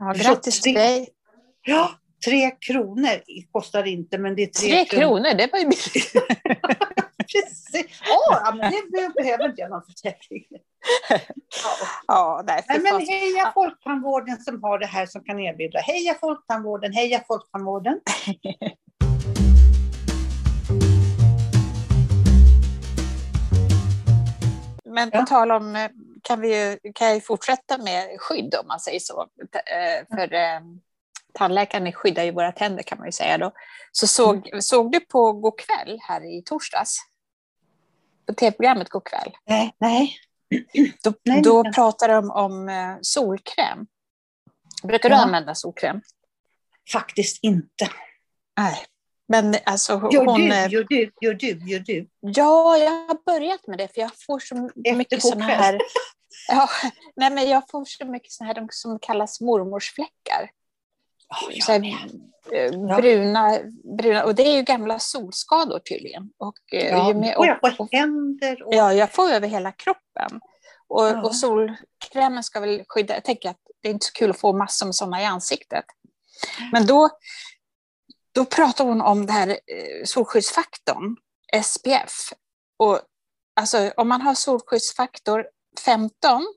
Ja, 0.00 0.12
grattis 0.16 0.60
till 0.60 0.74
dig. 0.74 1.08
Ja, 1.62 1.90
tre 2.24 2.50
kronor 2.50 3.20
kostar 3.52 3.84
inte, 3.86 4.18
men 4.18 4.36
det 4.36 4.42
är 4.42 4.46
tre, 4.46 4.68
Tre 4.70 4.84
kronor, 4.84 5.34
det 5.34 5.48
var 5.52 5.58
ju 5.58 5.64
billigt. 5.64 6.12
Precis. 7.32 8.00
Ja, 8.30 8.54
men 8.56 8.72
det 8.72 9.12
behöver 9.22 9.44
inte 9.48 9.60
jag 9.60 9.70
någon 9.70 9.82
försäkring. 9.82 10.44
Ja. 11.08 11.18
Ja, 12.06 12.42
nej, 12.46 12.64
Nej, 12.68 12.80
men 12.80 13.00
heja 13.00 13.50
Folktandvården 13.54 14.36
som 14.36 14.62
har 14.62 14.78
det 14.78 14.86
här 14.86 15.06
som 15.06 15.24
kan 15.24 15.38
erbjuda. 15.40 15.78
Heja 15.78 16.14
Folktandvården, 16.20 16.92
heja 16.92 17.24
Folktandvården. 17.28 18.00
Men 24.84 25.10
på 25.10 25.16
Ja. 25.18 25.26
tal 25.26 25.50
om, 25.50 25.76
eh, 25.76 25.90
kan, 26.30 26.40
vi 26.40 26.56
ju, 26.64 26.78
kan 26.94 27.06
jag 27.06 27.14
ju 27.16 27.20
fortsätta 27.20 27.78
med 27.78 28.20
skydd 28.20 28.54
om 28.54 28.66
man 28.66 28.80
säger 28.80 29.00
så. 29.00 29.20
Eh, 29.52 30.06
För 30.16 30.34
eh, 30.34 30.60
tandläkaren 31.34 31.92
skyddar 31.92 32.22
ju 32.24 32.30
våra 32.32 32.52
tänder 32.52 32.82
kan 32.82 32.98
man 32.98 33.08
ju 33.08 33.12
säga 33.12 33.38
då. 33.38 33.52
Så 33.92 34.06
såg, 34.06 34.46
Mm. 34.48 34.62
såg 34.62 34.92
du 34.92 35.00
på 35.00 35.32
God 35.32 35.58
kväll 35.60 35.98
här 36.02 36.38
i 36.38 36.42
torsdags? 36.42 36.98
På 38.26 38.34
tv-programmet 38.34 38.88
God 38.88 39.04
kväll. 39.04 39.32
Nej, 39.46 39.74
nej. 39.78 40.16
Då, 41.02 41.12
Nej, 41.24 41.42
då 41.42 41.62
men- 41.62 41.72
pratar 41.72 42.08
de 42.08 42.30
om 42.30 42.68
eh, 42.68 42.96
solkräm. 43.02 43.86
Brukar 44.82 45.08
du 45.08 45.14
Ja. 45.14 45.20
använda 45.22 45.54
solkräm? 45.54 46.00
Faktiskt 46.92 47.38
inte. 47.44 47.88
Nej. 48.58 48.78
Men 49.28 49.54
alltså 49.64 49.92
Gör 50.12 50.24
hon... 50.26 50.40
du, 50.40 50.52
eh, 50.54 50.68
gör 50.72 50.86
du, 50.88 51.10
gör 51.20 51.34
du, 51.34 51.46
gör 51.70 51.78
du. 51.80 52.08
Ja, 52.20 52.76
jag 52.78 52.90
har 52.90 53.24
börjat 53.24 53.66
med 53.66 53.78
det 53.78 53.94
för 53.94 54.00
jag 54.00 54.10
får 54.26 54.38
så 54.38 54.70
mycket 54.96 55.22
God 55.22 55.30
sådana 55.32 55.44
här... 55.44 55.78
Ja, 56.48 56.68
nej, 57.16 57.30
men 57.30 57.48
jag 57.50 57.62
får 57.70 57.84
så 57.84 58.04
mycket 58.04 58.32
sådana 58.32 58.52
här 58.54 58.66
som 58.70 58.98
kallas 58.98 59.40
mormorsfläckar. 59.40 60.50
Ja, 61.28 61.62
så 61.64 61.72
här, 61.72 61.80
med. 61.80 61.94
eh, 62.52 62.96
bruna, 62.96 63.58
bruna, 63.98 64.24
och 64.24 64.34
det 64.34 64.42
är 64.42 64.56
ju 64.56 64.62
gamla 64.62 64.98
solskador 64.98 65.78
tydligen. 65.78 66.30
Och, 66.38 66.74
eh, 66.74 66.88
Ja, 66.88 67.14
mer, 67.14 67.34
får 67.34 67.46
jag 67.46 67.58
och, 67.64 67.76
på 67.76 67.82
och, 67.82 67.92
händer 67.92 68.62
och... 68.62 68.74
ja, 68.74 68.92
jag 68.92 69.12
får 69.12 69.30
över 69.30 69.48
hela 69.48 69.72
kroppen. 69.72 70.40
Och, 70.88 71.06
Ja. 71.06 71.22
och 71.22 71.36
solkrämen 71.36 72.42
ska 72.44 72.60
väl 72.60 72.84
skydda. 72.88 73.14
Jag 73.14 73.24
tänker 73.24 73.50
att 73.50 73.60
det 73.82 73.88
är 73.88 73.92
inte 73.92 74.06
så 74.06 74.12
kul 74.12 74.30
att 74.30 74.40
få 74.40 74.52
massor 74.52 74.86
med 74.86 74.94
sådana 74.94 75.22
i 75.22 75.24
ansiktet. 75.24 75.84
Men 76.72 76.86
då, 76.86 77.10
då 78.34 78.44
pratar 78.44 78.84
hon 78.84 79.00
om 79.00 79.26
det 79.26 79.32
här 79.32 79.48
eh, 79.48 80.04
solskyddsfaktorn, 80.04 81.16
SPF. 81.64 82.32
Och 82.76 83.00
alltså, 83.56 83.92
om 83.96 84.08
man 84.08 84.20
har 84.20 84.34
solskyddsfaktor 84.34 85.46
15, 85.84 86.54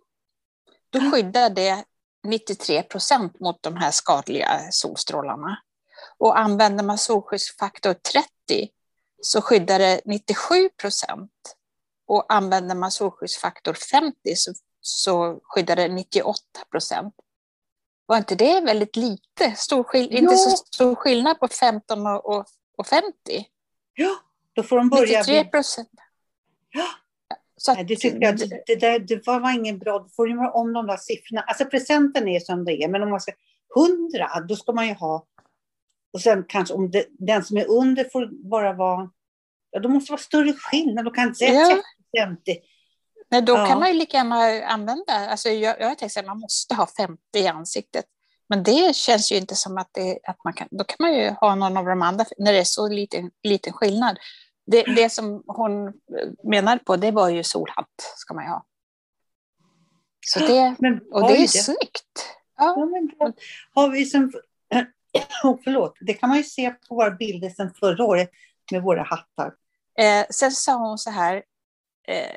då 0.89 0.99
Ja. 0.99 1.11
skyddar 1.11 1.49
det 1.49 1.83
93 2.23 2.83
procent 2.83 3.39
mot 3.39 3.63
de 3.63 3.75
här 3.77 3.91
skadliga 3.91 4.71
solstrålarna. 4.71 5.57
Och 6.17 6.39
använder 6.39 6.83
man 6.83 6.97
solskyddsfaktor 6.97 7.93
30 7.93 8.27
så 9.21 9.41
skyddar 9.41 9.79
det 9.79 10.01
97 10.05 10.69
procent 10.69 11.31
och 12.07 12.33
använder 12.33 12.75
man 12.75 12.91
solskyddsfaktor 12.91 13.73
50 13.73 14.35
så, 14.35 14.53
så 14.81 15.39
skyddar 15.43 15.75
det 15.75 15.87
98 15.87 16.39
procent. 16.71 17.15
Var 18.05 18.17
inte 18.17 18.35
det 18.35 18.61
väldigt 18.61 18.95
lite? 18.95 19.51
Stor 19.55 19.83
skill 19.83 20.11
inte 20.11 20.37
så 20.37 20.49
stor 20.49 20.95
skillnad 20.95 21.39
på 21.39 21.47
15 21.47 22.07
och, 22.07 22.45
och 22.77 22.87
50? 22.87 23.13
Ja, 23.93 24.15
då 24.53 24.63
får 24.63 24.77
de 24.77 24.89
börja... 24.89 25.19
93 25.19 25.45
procent. 25.45 25.89
Ja. 26.69 26.87
Så 27.57 27.73
Nej, 27.73 27.83
det 27.83 27.95
tycker 27.95 28.21
jag, 28.21 28.37
det, 28.67 28.75
där, 28.75 28.99
det 28.99 29.27
var 29.27 29.55
ingen 29.55 29.79
bra, 29.79 29.99
då 29.99 30.09
får 30.15 30.29
göra 30.29 30.51
om 30.51 30.73
de 30.73 30.87
där 30.87 30.97
siffrorna. 30.97 31.41
Alltså 31.41 31.65
presenten 31.65 32.27
är 32.27 32.39
som 32.39 32.65
det 32.65 32.83
är, 32.83 32.87
men 32.87 33.03
om 33.03 33.09
man 33.09 33.21
ska 33.21 33.31
100, 33.75 34.29
då 34.49 34.55
ska 34.55 34.71
man 34.71 34.87
ju 34.87 34.93
ha, 34.93 35.25
och 36.13 36.21
sen 36.21 36.45
kanske 36.47 36.73
om 36.73 36.91
det, 36.91 37.05
den 37.09 37.43
som 37.43 37.57
är 37.57 37.71
under 37.71 38.09
får 38.11 38.49
bara 38.49 38.73
vara, 38.73 39.09
ja 39.71 39.79
då 39.79 39.89
måste 39.89 40.09
det 40.09 40.13
vara 40.13 40.21
större 40.21 40.53
skillnad, 40.53 41.05
då 41.05 41.11
kan 41.11 41.27
inte 41.27 41.37
säga 41.37 41.53
ja. 41.53 41.81
50. 42.25 42.57
Nej, 43.31 43.41
då 43.41 43.53
ja. 43.53 43.65
kan 43.65 43.79
man 43.79 43.87
ju 43.87 43.93
lika 43.93 44.17
gärna 44.17 44.65
använda, 44.65 45.13
alltså 45.13 45.49
jag, 45.49 45.79
jag 45.79 45.87
har 45.87 45.95
tänkt 45.95 46.17
att 46.17 46.25
man 46.25 46.39
måste 46.39 46.75
ha 46.75 46.87
50 46.97 47.19
i 47.37 47.47
ansiktet. 47.47 48.05
Men 48.49 48.63
det 48.63 48.95
känns 48.95 49.31
ju 49.31 49.35
inte 49.35 49.55
som 49.55 49.77
att, 49.77 49.89
det, 49.91 50.19
att 50.23 50.43
man 50.43 50.53
kan, 50.53 50.67
då 50.71 50.83
kan 50.83 50.95
man 50.99 51.13
ju 51.13 51.29
ha 51.29 51.55
någon 51.55 51.77
av 51.77 51.85
de 51.85 52.01
andra, 52.01 52.25
när 52.37 52.53
det 52.53 52.59
är 52.59 52.63
så 52.63 52.87
liten, 52.87 53.31
liten 53.43 53.73
skillnad. 53.73 54.17
Det, 54.65 54.83
det 54.83 55.09
som 55.09 55.43
hon 55.47 55.93
menade 56.43 56.79
på, 56.79 56.95
det 56.95 57.11
var 57.11 57.29
ju 57.29 57.43
solhatt, 57.43 58.15
ska 58.17 58.33
man 58.33 58.43
ju 58.43 58.49
ha. 58.49 58.65
Så 60.25 60.39
det, 60.39 60.75
men, 60.79 61.01
och 61.11 61.27
det 61.27 61.33
är 61.33 61.41
det. 61.41 61.47
snyggt. 61.47 62.35
Ja. 62.57 62.75
ja 62.77 62.85
men 62.85 63.07
då 63.07 63.33
har 63.73 63.89
vi 63.89 64.05
som, 64.05 64.31
oh, 65.43 65.57
förlåt, 65.63 65.97
det 66.01 66.13
kan 66.13 66.29
man 66.29 66.37
ju 66.37 66.43
se 66.43 66.69
på 66.69 66.95
våra 66.95 67.11
bilder 67.11 67.49
sedan 67.49 67.73
förra 67.79 68.03
året 68.05 68.29
med 68.71 68.83
våra 68.83 69.03
hattar. 69.03 69.53
Eh, 69.99 70.25
sen 70.29 70.51
sa 70.51 70.75
hon 70.75 70.97
så 70.97 71.09
här, 71.09 71.43
eh, 72.07 72.35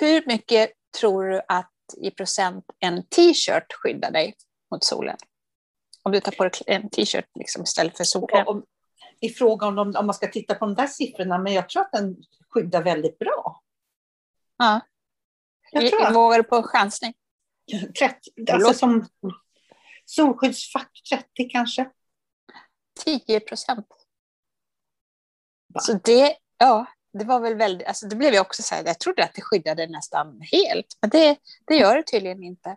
hur 0.00 0.26
mycket 0.26 0.70
tror 1.00 1.24
du 1.24 1.40
att 1.48 1.72
i 1.96 2.10
procent 2.10 2.64
en 2.78 3.06
t-shirt 3.06 3.72
skyddar 3.72 4.10
dig 4.10 4.34
mot 4.70 4.84
solen? 4.84 5.16
Om 6.02 6.12
du 6.12 6.20
tar 6.20 6.32
på 6.32 6.44
dig 6.44 6.52
en 6.66 6.90
t-shirt 6.90 7.26
liksom 7.34 7.62
istället 7.62 7.96
för 7.96 8.04
solkräm 8.04 8.62
i 9.22 9.28
fråga 9.28 9.66
om, 9.66 9.74
de, 9.74 9.96
om 9.96 10.06
man 10.06 10.14
ska 10.14 10.26
titta 10.26 10.54
på 10.54 10.66
de 10.66 10.74
där 10.74 10.86
siffrorna, 10.86 11.38
men 11.38 11.52
jag 11.52 11.68
tror 11.68 11.82
att 11.82 11.92
den 11.92 12.16
skyddar 12.48 12.82
väldigt 12.82 13.18
bra. 13.18 13.62
Ja. 14.56 14.80
Jag 15.72 15.90
tror 15.90 16.02
jag 16.02 16.14
vågar 16.14 16.42
på 16.42 16.56
en 16.56 16.62
chansning. 16.62 17.14
30, 17.98 18.52
alltså 18.52 18.74
som 18.74 19.06
solskyddsfaktor 20.04 21.16
30 21.16 21.48
kanske. 21.50 21.90
10 23.04 23.40
procent. 23.40 23.86
Så 25.80 25.92
det, 25.92 26.36
ja, 26.58 26.86
det 27.12 27.24
var 27.24 27.40
väl 27.40 27.54
väldigt, 27.54 27.86
alltså 27.86 28.06
det 28.06 28.16
blev 28.16 28.34
jag 28.34 28.46
också 28.46 28.62
så 28.62 28.74
här, 28.74 28.84
jag 28.86 28.98
trodde 28.98 29.24
att 29.24 29.34
det 29.34 29.42
skyddade 29.42 29.86
nästan 29.86 30.40
helt, 30.40 30.86
men 31.00 31.10
det, 31.10 31.38
det 31.66 31.76
gör 31.76 31.96
det 31.96 32.02
tydligen 32.02 32.42
inte. 32.42 32.76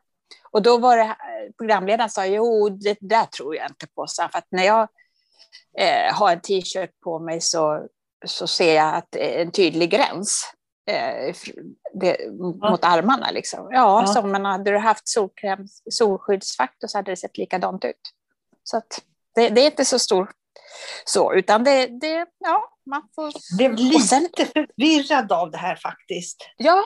Och 0.52 0.62
då 0.62 0.78
var 0.78 0.98
det, 0.98 1.16
programledaren 1.58 2.10
sa, 2.10 2.26
jo, 2.26 2.70
det 2.70 2.98
där 3.00 3.26
tror 3.26 3.56
jag 3.56 3.70
inte 3.70 3.88
på, 3.88 4.08
så 4.08 4.28
för 4.32 4.38
att 4.38 4.48
när 4.50 4.64
jag 4.64 4.88
eh, 5.78 6.14
har 6.14 6.32
en 6.32 6.42
t-shirt 6.42 7.00
på 7.04 7.20
mig 7.20 7.42
så, 7.42 7.88
så 8.26 8.48
ser 8.48 8.76
jag 8.76 8.96
att 8.96 9.08
det 9.10 9.38
är 9.38 9.42
en 9.42 9.52
tydlig 9.52 9.92
gräns 9.92 10.54
eh, 10.90 11.36
det, 11.94 12.18
ja. 12.20 12.70
mot 12.70 12.86
armarna. 12.86 13.32
Liksom. 13.32 13.68
Ja, 13.72 14.02
ja. 14.02 14.08
Så, 14.08 14.22
men 14.22 14.46
hade 14.46 14.72
du 14.72 14.78
haft 14.78 15.08
solkräm, 15.08 15.68
solskyddsfaktor 15.92 16.88
så 16.88 16.98
hade 16.98 17.12
det 17.12 17.16
sett 17.16 17.38
likadant 17.38 17.86
ut. 17.86 18.02
Så 18.64 18.78
att 18.78 19.02
det, 19.36 19.50
det 19.50 19.62
är 19.62 19.66
inte 19.66 19.86
så 19.86 20.00
stor 20.00 20.32
så, 21.06 21.34
utan 21.34 21.64
det, 21.64 21.88
det 21.88 22.26
ja, 22.40 22.70
man 22.86 23.02
får... 23.16 23.58
Blev 23.58 23.74
lite 23.76 24.00
sen, 24.00 24.30
förvirrad 24.36 25.32
av 25.32 25.52
det 25.52 25.58
här 25.58 25.76
faktiskt. 25.76 26.50
Ja, 26.58 26.86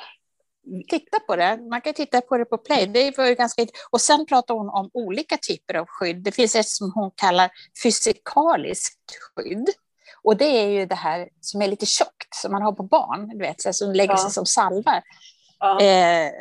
titta 0.88 1.20
på 1.20 1.36
det. 1.36 1.58
Man 1.70 1.82
kan 1.82 1.94
titta 1.94 2.22
på 2.22 2.38
det 2.38 2.46
på 2.46 2.58
Play. 2.58 2.88
Det 2.88 3.18
var 3.18 3.25
ju 3.28 3.36
ganska... 3.36 3.66
Och 3.89 4.01
sen 4.01 4.25
pratar 4.25 4.54
hon 4.54 4.70
om 4.70 4.89
olika 4.94 5.38
typer 5.38 5.74
av 5.74 5.86
skydd. 5.88 6.24
Det 6.24 6.32
finns 6.32 6.56
ett 6.56 6.68
som 6.68 6.92
hon 6.96 7.12
kallar 7.16 7.51
fysikaliskt 7.84 9.18
skydd. 9.36 9.70
Och 10.24 10.38
det 10.38 10.46
är 10.46 10.68
ju 10.68 10.86
det 10.86 10.96
här 10.96 11.30
som 11.42 11.62
är 11.62 11.68
lite 11.68 11.86
tjockt, 11.86 12.36
som 12.36 12.51
man 12.51 12.62
har 12.62 12.72
på 12.72 12.84
barn, 12.84 13.30
du 13.30 13.38
vet, 13.38 13.75
som 13.75 13.94
lägger 13.94 14.16
sig 14.16 14.25
ja. 14.25 14.30
som 14.30 14.46
salva. 14.46 15.01
Ja. 15.60 15.82
Eh, 15.82 16.32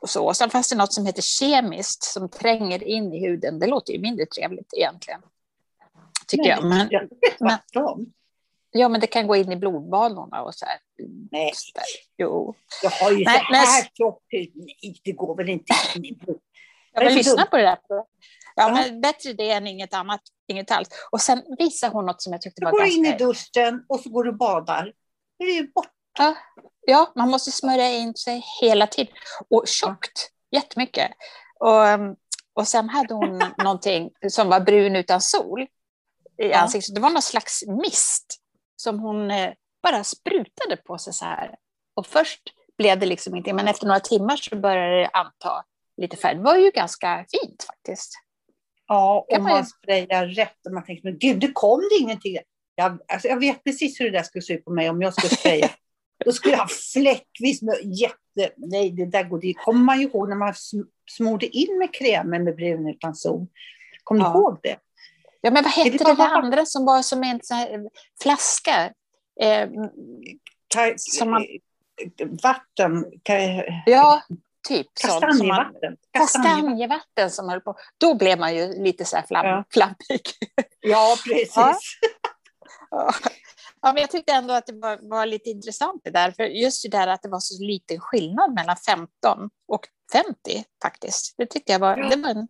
och 0.00 0.10
så. 0.10 0.26
Och 0.26 0.36
sen 0.36 0.50
fanns 0.50 0.68
det 0.68 0.76
något 0.76 0.92
som 0.92 1.06
heter 1.06 1.22
kemiskt, 1.22 2.02
som 2.02 2.28
tränger 2.28 2.84
in 2.84 3.12
i 3.12 3.20
huden. 3.20 3.58
Det 3.58 3.66
låter 3.66 3.92
ju 3.92 4.00
mindre 4.00 4.26
trevligt 4.26 4.74
egentligen. 4.76 5.20
Tycker 6.26 6.42
Nej, 6.42 6.50
jag. 6.50 6.64
Men, 6.68 6.88
jag 6.90 7.08
men, 7.40 7.58
Ja, 8.70 8.88
men 8.88 9.00
det 9.00 9.06
kan 9.06 9.26
gå 9.26 9.36
in 9.36 9.52
i 9.52 9.56
blodbanorna 9.56 10.42
och 10.42 10.54
så 10.54 10.64
här. 10.64 10.78
Nej. 11.30 11.52
Så. 11.54 11.80
Jo. 12.18 12.54
Jag 12.82 12.90
har 12.90 13.10
ju 13.10 13.24
Nej, 13.24 13.40
så 13.48 13.54
här 13.54 13.88
tjockt 13.94 14.22
Nej, 14.32 15.00
det 15.04 15.12
går 15.12 15.36
väl 15.36 15.48
inte 15.48 15.74
in 15.96 16.04
i 16.04 16.12
blod. 16.12 16.40
Jag 16.92 17.04
vill 17.04 17.14
lyssna 17.14 17.46
på 17.46 17.56
det 17.56 17.62
där. 17.62 17.78
Ja, 17.88 18.06
ja, 18.56 18.70
men 18.70 19.00
bättre 19.00 19.32
det 19.32 19.50
än 19.50 19.66
inget 19.66 19.94
annat, 19.94 20.20
inget 20.46 20.70
alls. 20.70 20.88
Och 21.10 21.20
sen 21.20 21.42
visar 21.58 21.90
hon 21.90 22.06
något 22.06 22.22
som 22.22 22.32
jag 22.32 22.42
tyckte 22.42 22.64
var 22.64 22.72
ganska... 22.72 22.86
Du 22.86 22.96
går 22.96 23.06
in 23.06 23.14
i 23.14 23.18
duschen 23.18 23.84
och 23.88 24.00
så 24.00 24.10
går 24.10 24.24
du 24.24 24.30
och 24.30 24.36
badar. 24.36 24.92
Då 25.38 25.44
är 25.44 25.48
det 25.48 25.54
ju 25.54 25.72
borta. 25.72 25.90
Ja, 26.18 26.36
ja, 26.86 27.12
man 27.16 27.30
måste 27.30 27.50
smörja 27.50 27.90
in 27.90 28.14
sig 28.14 28.42
hela 28.60 28.86
tiden. 28.86 29.12
Och 29.50 29.64
tjockt, 29.66 30.30
jättemycket. 30.50 31.10
Och, 31.60 32.16
och 32.54 32.68
sen 32.68 32.88
hade 32.88 33.14
hon 33.14 33.42
någonting 33.62 34.10
som 34.28 34.48
var 34.48 34.60
brun 34.60 34.96
utan 34.96 35.20
sol 35.20 35.66
i 36.42 36.52
ansiktet. 36.52 36.94
Det 36.94 37.00
var 37.00 37.10
någon 37.10 37.22
slags 37.22 37.64
mist 37.66 38.39
som 38.80 38.98
hon 38.98 39.30
eh, 39.30 39.52
bara 39.82 40.04
sprutade 40.04 40.76
på 40.86 40.98
sig 40.98 41.12
så 41.12 41.24
här. 41.24 41.54
Och 41.94 42.06
först 42.06 42.40
blev 42.78 42.98
det 42.98 43.06
liksom 43.06 43.36
inte, 43.36 43.52
men 43.52 43.68
efter 43.68 43.86
några 43.86 44.00
timmar 44.00 44.36
så 44.36 44.56
började 44.56 45.00
det 45.00 45.08
anta 45.12 45.64
lite 45.96 46.16
färg. 46.16 46.36
Det 46.36 46.42
var 46.42 46.56
ju 46.56 46.70
ganska 46.70 47.24
fint 47.30 47.62
faktiskt. 47.62 48.12
Ja, 48.86 49.26
och 49.28 49.42
man, 49.42 49.52
man 49.52 49.66
sprayar 49.66 50.26
rätt 50.26 50.66
och 50.66 50.72
man 50.72 50.84
tänker, 50.84 51.04
men 51.04 51.18
gud, 51.18 51.40
det 51.40 51.52
kom 51.52 51.80
det 51.80 52.02
ingenting. 52.02 52.36
Jag, 52.74 52.98
alltså, 53.08 53.28
jag 53.28 53.40
vet 53.40 53.64
precis 53.64 54.00
hur 54.00 54.04
det 54.04 54.18
där 54.18 54.22
skulle 54.22 54.42
se 54.42 54.54
ut 54.54 54.64
på 54.64 54.70
mig 54.70 54.90
om 54.90 55.02
jag 55.02 55.14
skulle 55.14 55.36
spraya. 55.36 55.70
Då 56.24 56.32
skulle 56.32 56.54
jag 56.54 56.60
ha 56.60 56.68
fläckvis 56.92 57.62
med 57.62 57.74
jätte... 57.84 58.54
Nej, 58.56 58.90
det 58.90 59.06
där 59.06 59.24
går 59.24 59.40
det 59.40 59.54
kommer 59.54 59.80
man 59.80 60.00
ju 60.00 60.06
ihåg 60.06 60.28
när 60.28 60.36
man 60.36 60.54
smorde 61.10 61.46
in 61.46 61.78
med 61.78 61.94
krämen 61.94 62.44
med 62.44 62.56
brun 62.56 62.88
utan 62.88 63.14
sol. 63.14 63.46
Kommer 64.04 64.20
ja. 64.20 64.32
du 64.32 64.38
ihåg 64.38 64.58
det? 64.62 64.76
Ja, 65.40 65.50
men 65.50 65.64
vad 65.64 65.72
hette 65.72 65.90
det, 65.90 66.04
det, 66.04 66.14
det 66.14 66.26
andra 66.28 66.66
som 66.66 66.84
var 66.84 67.02
som 67.02 67.22
en 67.22 67.40
här 67.50 67.88
flaska? 68.22 68.92
Eh, 69.40 69.68
som 70.96 71.30
man... 71.30 71.46
Vatten? 72.42 73.04
Ja, 73.86 74.22
typ. 74.68 74.86
Kastanjevatten. 74.94 75.96
Kastanjevatten 76.12 77.30
som 77.30 77.48
höll 77.48 77.60
på. 77.60 77.76
Då 77.98 78.14
blev 78.14 78.38
man 78.38 78.56
ju 78.56 78.82
lite 78.82 79.04
så 79.04 79.16
här 79.16 79.24
flam, 79.26 79.46
ja. 79.46 79.64
flammig. 79.72 80.20
Ja, 80.80 81.16
precis. 81.24 81.56
Ja. 81.56 81.78
Ja. 82.90 83.92
men 83.92 83.96
jag 83.96 84.10
tyckte 84.10 84.32
ändå 84.32 84.54
att 84.54 84.66
det 84.66 84.72
var, 84.72 84.98
var, 85.02 85.26
lite 85.26 85.50
intressant 85.50 86.00
det 86.04 86.10
där, 86.10 86.30
för 86.30 86.44
just 86.44 86.82
det 86.82 86.88
där 86.88 87.06
att 87.06 87.22
det 87.22 87.28
var 87.28 87.40
så 87.40 87.64
liten 87.64 88.00
skillnad 88.00 88.54
mellan 88.54 88.76
15 88.76 89.50
och 89.68 89.88
50 90.12 90.64
faktiskt. 90.82 91.34
Det 91.36 91.46
tyckte 91.46 91.72
jag 91.72 91.78
var, 91.78 91.96
det 91.96 92.16
var 92.16 92.30
en 92.30 92.48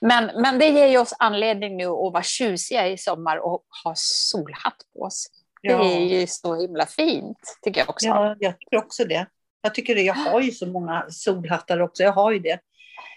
men, 0.00 0.30
men 0.42 0.58
det 0.58 0.68
ger 0.68 0.86
ju 0.86 0.98
oss 0.98 1.14
anledning 1.18 1.76
nu 1.76 1.86
att 1.86 2.12
vara 2.12 2.22
tjusiga 2.22 2.88
i 2.88 2.98
sommar 2.98 3.36
och 3.36 3.64
ha 3.84 3.92
solhatt 3.96 4.76
på 4.94 5.02
oss. 5.02 5.26
Ja. 5.60 5.78
Det 5.78 5.84
är 5.84 6.20
ju 6.20 6.26
så 6.26 6.60
himla 6.60 6.86
fint, 6.86 7.38
tycker 7.62 7.80
jag 7.80 7.90
också. 7.90 8.06
Ja, 8.06 8.36
jag 8.38 8.58
tycker 8.58 8.76
också 8.76 9.04
det. 9.04 9.26
Jag 9.62 9.74
tycker 9.74 9.94
det. 9.94 10.02
Jag 10.02 10.14
har 10.14 10.40
ju 10.40 10.50
så 10.50 10.66
många 10.66 11.06
solhattar 11.10 11.80
också. 11.80 12.02
Jag 12.02 12.12
har 12.12 12.32
ju 12.32 12.38
det. 12.38 12.60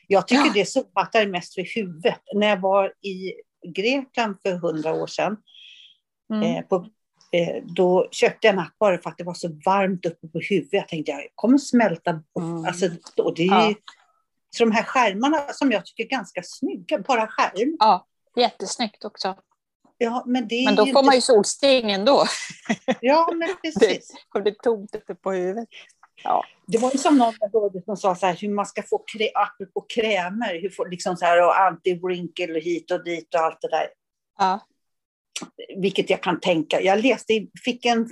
Jag 0.08 0.28
tycker 0.28 0.46
ja. 0.46 0.52
det 0.54 0.66
solhattar 0.66 1.22
är 1.22 1.28
mest 1.28 1.56
för 1.56 1.76
huvudet. 1.76 2.22
När 2.36 2.48
jag 2.48 2.62
var 2.62 2.94
i 3.02 3.34
Grekland 3.68 4.36
för 4.42 4.52
hundra 4.52 4.94
år 4.94 5.08
sedan, 5.08 5.38
mm. 6.34 6.56
eh, 6.56 6.62
på, 6.62 6.76
eh, 7.32 7.64
då 7.64 8.08
köpte 8.12 8.48
jag 8.48 8.54
en 8.54 8.60
hatt 8.60 8.76
bara 8.80 8.98
för 8.98 9.10
att 9.10 9.18
det 9.18 9.24
var 9.24 9.34
så 9.34 9.60
varmt 9.66 10.06
uppe 10.06 10.28
på 10.28 10.40
huvudet. 10.40 10.74
Jag 10.74 10.88
tänkte 10.88 11.12
jag 11.12 11.22
kommer 11.36 11.58
smälta. 11.58 12.24
Mm. 12.40 12.66
Alltså, 12.66 12.90
och 13.18 13.36
det 13.36 13.44
är 13.44 13.70
ja. 13.70 13.74
Så 14.56 14.66
de 14.66 14.72
här 14.72 14.84
skärmarna 14.84 15.54
som 15.54 15.72
jag 15.72 15.86
tycker 15.86 16.04
är 16.04 16.08
ganska 16.08 16.42
snygga, 16.44 17.00
bara 17.00 17.28
skärm. 17.28 17.76
Ja, 17.80 18.08
jättesnyggt 18.36 19.06
också. 19.06 19.36
Ja, 19.98 20.24
men, 20.26 20.48
det 20.48 20.66
men 20.66 20.76
då 20.76 20.82
får 20.82 20.90
inte... 20.90 21.02
man 21.02 21.16
ju 21.16 21.22
solsting 21.22 21.92
ändå. 21.92 22.26
Ja, 23.02 23.30
men 23.34 23.50
precis. 23.62 24.12
Det 24.34 24.42
blir 24.42 24.54
tomt 24.54 24.96
uppe 24.96 25.16
på 25.16 25.32
huvudet. 25.32 25.70
Ja. 26.24 26.44
Det 26.68 26.78
var 26.78 26.92
ju 26.92 26.98
som 26.98 27.18
någon 27.18 27.34
som 27.86 27.98
sa 27.98 28.16
så 28.16 28.26
här, 28.26 28.36
hur 28.36 28.50
man 28.50 28.66
ska 28.66 28.84
få 28.84 28.98
krä, 28.98 29.30
apropå 29.36 29.82
krämer, 29.82 30.62
hur 30.62 30.70
får, 30.70 30.90
liksom 30.90 31.18
så 31.18 31.26
här, 31.26 31.48
och 31.48 31.54
anti-wrinkle 31.54 32.60
hit 32.60 32.92
och 32.92 33.04
dit 33.04 33.36
och 33.36 33.40
allt 33.40 33.62
det 33.62 33.70
där. 33.70 33.88
Ja. 34.38 34.60
Vilket 35.78 36.10
jag 36.10 36.24
kan 36.24 36.40
tänka. 36.40 36.82
Jag 36.82 37.04
läste, 37.04 37.48
fick 37.66 37.86
en 37.86 38.10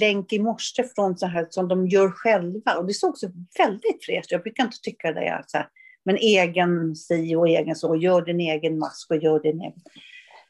länk 0.00 0.32
i 0.32 0.38
morse 0.38 0.84
från 0.94 1.18
så 1.18 1.26
här 1.26 1.46
som 1.50 1.68
de 1.68 1.88
gör 1.88 2.10
själva 2.10 2.74
och 2.74 2.86
det 2.86 2.94
såg 2.94 3.18
så 3.18 3.30
väldigt 3.58 4.04
fräscht 4.04 4.30
Jag 4.30 4.42
brukar 4.42 4.64
inte 4.64 4.80
tycka 4.82 5.12
det. 5.12 5.44
Så 5.46 5.56
här, 5.56 5.68
men 6.04 6.16
egen 6.16 6.96
si 6.96 7.36
och 7.36 7.48
egen 7.48 7.76
så, 7.76 7.96
gör 7.96 8.22
din 8.22 8.40
egen 8.40 8.78
mask 8.78 9.10
och 9.10 9.16
gör 9.16 9.40
din 9.40 9.60
egen. 9.60 9.82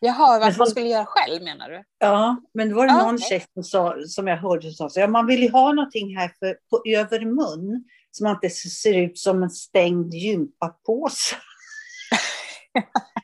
Jaha, 0.00 0.38
vad 0.38 0.49
Men 0.49 0.59
man 0.59 0.66
skulle 0.66 0.88
göra 0.88 1.07
själv 1.07 1.43
menar 1.43 1.71
du? 1.71 1.85
Ja, 1.99 2.37
men 2.55 2.69
det 2.69 2.75
var 2.75 2.87
det 2.87 2.93
någon 2.93 3.14
okej. 3.14 3.28
tjej 3.28 3.45
som, 3.55 3.62
sa, 3.62 3.97
som 4.07 4.26
jag 4.26 4.37
hörde 4.37 4.73
som 4.73 4.90
sa, 4.90 5.00
ja, 5.00 5.07
man 5.07 5.26
vill 5.26 5.43
ju 5.43 5.50
ha 5.50 5.73
någonting 5.73 6.16
här 6.16 6.33
för, 6.38 6.57
på 6.71 6.83
över 6.87 7.25
mun 7.25 7.85
så 8.11 8.25
man 8.25 8.35
inte 8.35 8.50
ser 8.50 8.95
ut 8.95 9.19
som 9.19 9.43
en 9.43 9.50
stängd 9.50 10.14
gympapåse. 10.14 11.37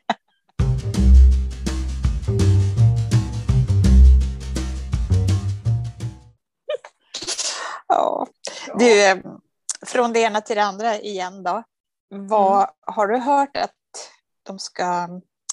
Ja. 7.93 8.27
Du, 8.79 9.05
eh, 9.05 9.17
från 9.85 10.13
det 10.13 10.19
ena 10.19 10.41
till 10.41 10.55
det 10.55 10.63
andra 10.63 10.99
igen 10.99 11.43
då. 11.43 11.63
Vad, 12.09 12.69
Har 12.81 13.07
du 13.07 13.17
hört 13.17 13.57
att 13.57 13.75
de 14.43 14.59
ska 14.59 15.07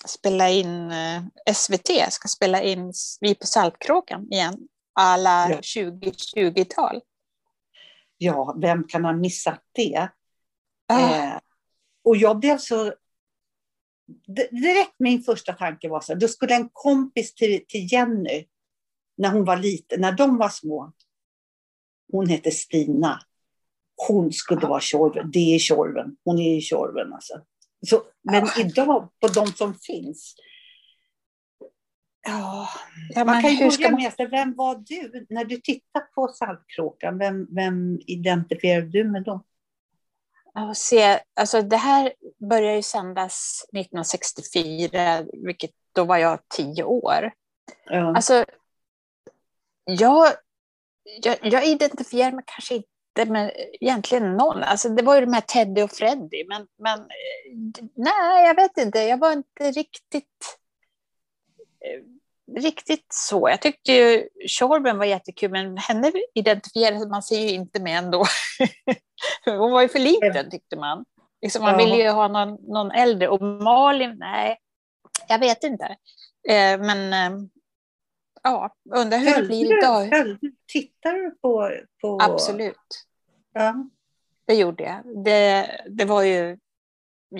spela 0.05 0.49
in, 0.49 0.91
eh, 0.91 1.23
SVT 1.55 2.11
ska 2.11 2.29
spela 2.29 2.63
in 2.63 2.93
Vi 3.21 3.35
på 3.35 3.47
Saltkråkan 3.47 4.33
igen, 4.33 4.59
alla 4.93 5.51
Ja. 5.51 5.57
2020-tal? 5.57 7.01
Ja, 8.17 8.57
vem 8.61 8.85
kan 8.89 9.05
ha 9.05 9.13
missat 9.13 9.63
det? 9.73 10.09
Ah, 10.89 10.99
Eh, 10.99 11.39
och 12.05 12.17
jag 12.17 12.39
blev 12.39 12.59
så... 12.59 12.95
Direkt 14.51 14.95
min 14.99 15.23
första 15.23 15.53
tanke 15.53 15.89
var 15.89 16.01
så 16.01 16.13
här, 16.13 16.21
då 16.21 16.29
skulle 16.29 16.55
en 16.55 16.69
kompis 16.73 17.35
till, 17.35 17.67
till 17.69 17.93
Jenny, 17.93 18.47
när 19.17 19.31
hon 19.31 19.45
var 19.45 19.57
liten, 19.57 20.01
när 20.01 20.13
de 20.13 20.39
var 20.39 20.49
små, 20.49 20.93
hon 22.13 22.29
hette 22.29 22.51
Stina, 22.51 23.21
hon 24.09 24.33
skulle 24.33 24.67
vara 24.67 24.81
Tjorven. 24.81 25.31
Det 25.31 25.55
är 25.55 25.59
Tjorven. 25.59 26.17
Hon 26.25 26.39
är 26.39 26.61
Tjorven 26.61 27.13
alltså. 27.13 27.41
Så, 27.87 28.03
men 28.23 28.47
Ja. 28.47 28.53
idag, 28.59 29.09
på 29.21 29.29
de 29.29 29.47
som 29.47 29.75
finns, 29.75 30.35
ja, 32.27 32.69
ja, 33.15 33.25
man 33.25 33.43
kan 33.43 33.51
ju 33.51 33.69
börja 33.69 33.91
man... 33.91 34.03
med, 34.03 34.13
så 34.13 34.27
vem 34.27 34.55
var 34.55 34.75
du? 34.87 35.27
När 35.31 35.45
du 35.45 35.57
tittar 35.57 36.01
på 36.15 36.29
Saltkråkan, 36.29 37.19
vem, 37.19 37.47
vem 37.55 38.01
identifierar 38.07 38.83
du 38.83 39.05
med 39.05 39.25
då? 39.25 39.45
Se, 40.75 41.21
alltså 41.35 41.63
det 41.63 41.77
här 41.77 42.13
började 42.51 42.77
ju 42.77 42.83
sändas 42.83 43.65
1964, 43.73 45.25
vilket 45.45 45.71
då 45.93 46.05
var 46.05 46.17
jag 46.17 46.39
tio 46.49 46.85
år. 46.85 47.33
Ja. 47.87 48.17
Alltså, 48.17 48.45
jag, 49.85 50.27
jag, 51.23 51.39
jag 51.43 51.67
identifierar 51.67 52.33
mig 52.33 52.45
kanske 52.47 52.75
inte 52.75 53.33
med 53.33 53.53
egentligen 53.81 54.37
någon. 54.37 54.63
Alltså, 54.63 54.89
det 54.89 55.03
var 55.03 55.15
ju 55.15 55.21
de 55.21 55.33
här 55.33 55.41
Teddy 55.41 55.83
och 55.83 55.91
Freddy, 55.91 56.45
men, 56.49 56.67
men 56.79 57.01
eh, 57.01 57.85
nej, 57.95 58.47
jag 58.47 58.55
vet 58.55 58.79
inte. 58.79 58.99
Jag 58.99 59.19
var 59.19 59.33
inte 59.33 59.71
riktigt, 59.71 60.59
eh, 61.85 62.61
riktigt 62.61 63.07
så. 63.09 63.49
Jag 63.49 63.63
tyckte 63.63 63.93
ju 63.93 64.29
Tjorven 64.47 64.99
var 64.99 65.05
jättekul, 65.05 65.51
men 65.51 65.77
henne 65.77 66.13
identifierade 66.35 67.09
man 67.09 67.23
sig 67.23 67.43
ju 67.43 67.49
inte 67.49 67.83
med 67.83 67.99
ändå. 67.99 68.25
Hon 69.45 69.73
var 69.73 69.83
ju 69.83 69.89
för 69.89 69.99
liten, 69.99 70.51
tyckte 70.51 70.77
man. 70.77 71.05
Liksom, 71.43 71.63
man 71.63 71.77
ville 71.77 71.97
ju 71.97 72.09
ha 72.11 72.29
någon, 72.29 72.59
någon 72.73 72.91
äldre. 72.91 73.29
Och 73.29 73.43
Malin, 73.43 74.17
nej, 74.19 74.59
jag 75.29 75.39
vet 75.39 75.65
inte. 75.65 75.85
Eh, 76.49 76.81
men 76.81 77.13
ja, 78.43 78.75
undrar 78.95 79.19
hur 79.19 79.25
det 79.27 79.33
Följde 79.33 79.49
blir 79.49 79.79
idag. 79.79 80.09
följde, 80.09 80.39
tittar 80.73 81.13
du 81.13 81.31
på... 81.31 81.71
på 82.01 82.19
Absolut, 82.23 83.07
Ja. 83.53 83.75
det 84.45 84.55
gjorde 84.55 84.85
jag. 84.85 85.25
Det, 85.25 85.71
det 85.91 86.05
var 86.05 86.23
ju 86.23 86.59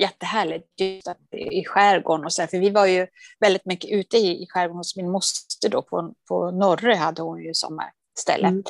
jättehärligt 0.01 0.81
just 0.81 1.09
att, 1.09 1.19
i 1.35 1.65
skärgården 1.65 2.25
och 2.25 2.33
så 2.33 2.43
här, 2.43 2.47
för 2.47 2.59
vi 2.59 2.71
var 2.71 2.87
ju 2.87 3.07
väldigt 3.41 3.65
mycket 3.67 3.91
ute 3.91 4.17
i, 4.17 4.43
i 4.43 4.47
skärgården 4.49 4.77
hos 4.77 4.97
min 4.97 5.11
moster 5.11 5.69
då 5.69 5.83
på, 5.83 6.15
på 6.29 6.51
Norre 6.51 6.95
hade 6.95 7.23
hon 7.23 7.43
ju 7.43 7.55
sommarställe. 7.55 8.49
Mm. 8.49 8.63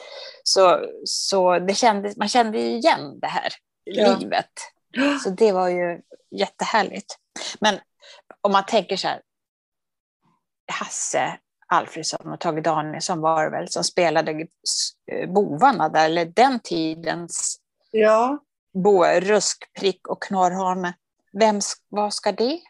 Så, 0.44 0.86
så 1.04 1.58
det 1.58 1.74
kändes, 1.74 2.16
man 2.16 2.28
kände 2.28 2.60
ju 2.60 2.66
igen 2.70 3.20
det 3.20 3.26
här 3.26 3.52
Ja. 3.84 4.16
livet. 4.18 4.50
Så 5.24 5.30
det 5.30 5.52
var 5.52 5.68
ju 5.68 6.00
jättehärligt. 6.30 7.16
Men 7.60 7.78
om 8.40 8.52
man 8.52 8.66
tänker 8.66 8.96
så 8.96 9.08
här, 9.08 9.22
Hasse 10.72 11.38
Alfredsson 11.70 12.32
och 12.32 12.40
Tage 12.40 12.62
Danielsson 12.62 13.20
var 13.20 13.44
det 13.44 13.50
väl 13.50 13.68
som 13.68 13.84
spelade 13.84 14.46
eh, 15.12 15.30
bovarna 15.32 15.88
där, 15.88 16.04
eller 16.04 16.24
den 16.24 16.60
tidens 16.60 17.60
ja. 17.90 18.38
bo, 18.74 19.04
ruskprick 19.04 20.08
och 20.08 20.22
knorrhane. 20.22 20.94
Vem, 21.32 21.60
vad 21.88 22.14
ska 22.14 22.32
det? 22.32 22.60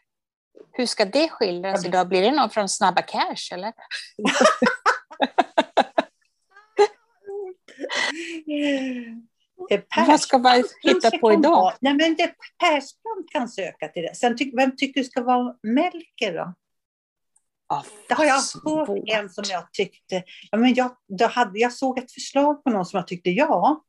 Hur 0.72 0.86
ska 0.86 1.04
det 1.04 1.28
skildras 1.28 1.86
idag? 1.86 2.08
Blir 2.08 2.22
det 2.22 2.30
någon 2.30 2.50
från 2.50 2.68
Snabba 2.68 3.02
Cash 3.02 3.54
eller? 3.54 3.72
Vad 10.06 10.20
ska 10.20 10.38
man 10.38 10.64
hitta 10.82 11.18
på 11.18 11.32
idag? 11.32 11.72
Nej, 11.80 11.94
men 11.94 12.14
det, 12.14 12.34
Persbrandt 12.58 13.32
kan 13.32 13.48
söka 13.48 13.88
till 13.88 14.02
det. 14.02 14.14
Sen 14.14 14.36
tyck, 14.36 14.54
vem 14.56 14.76
tycker 14.76 15.00
du 15.00 15.04
ska 15.04 15.22
vara 15.22 15.54
Melker 15.62 16.34
då? 16.34 16.54
Ja, 17.70 17.85
Det 18.09 18.14
har 18.14 18.24
jag 18.24 18.40
hört 18.64 18.88
en 19.06 19.30
som 19.30 19.44
jag 19.48 19.72
tyckte... 19.72 20.22
Ja, 20.50 20.59
men 20.59 20.74
jag, 20.74 20.96
då 21.18 21.26
hade, 21.26 21.59
jag 21.59 21.72
såg 21.72 21.98
ett 21.98 22.12
förslag 22.12 22.64
på 22.64 22.70
någon 22.70 22.87
som 22.87 22.96
jag 22.96 23.06
tyckte 23.06 23.30
ja. 23.30 23.85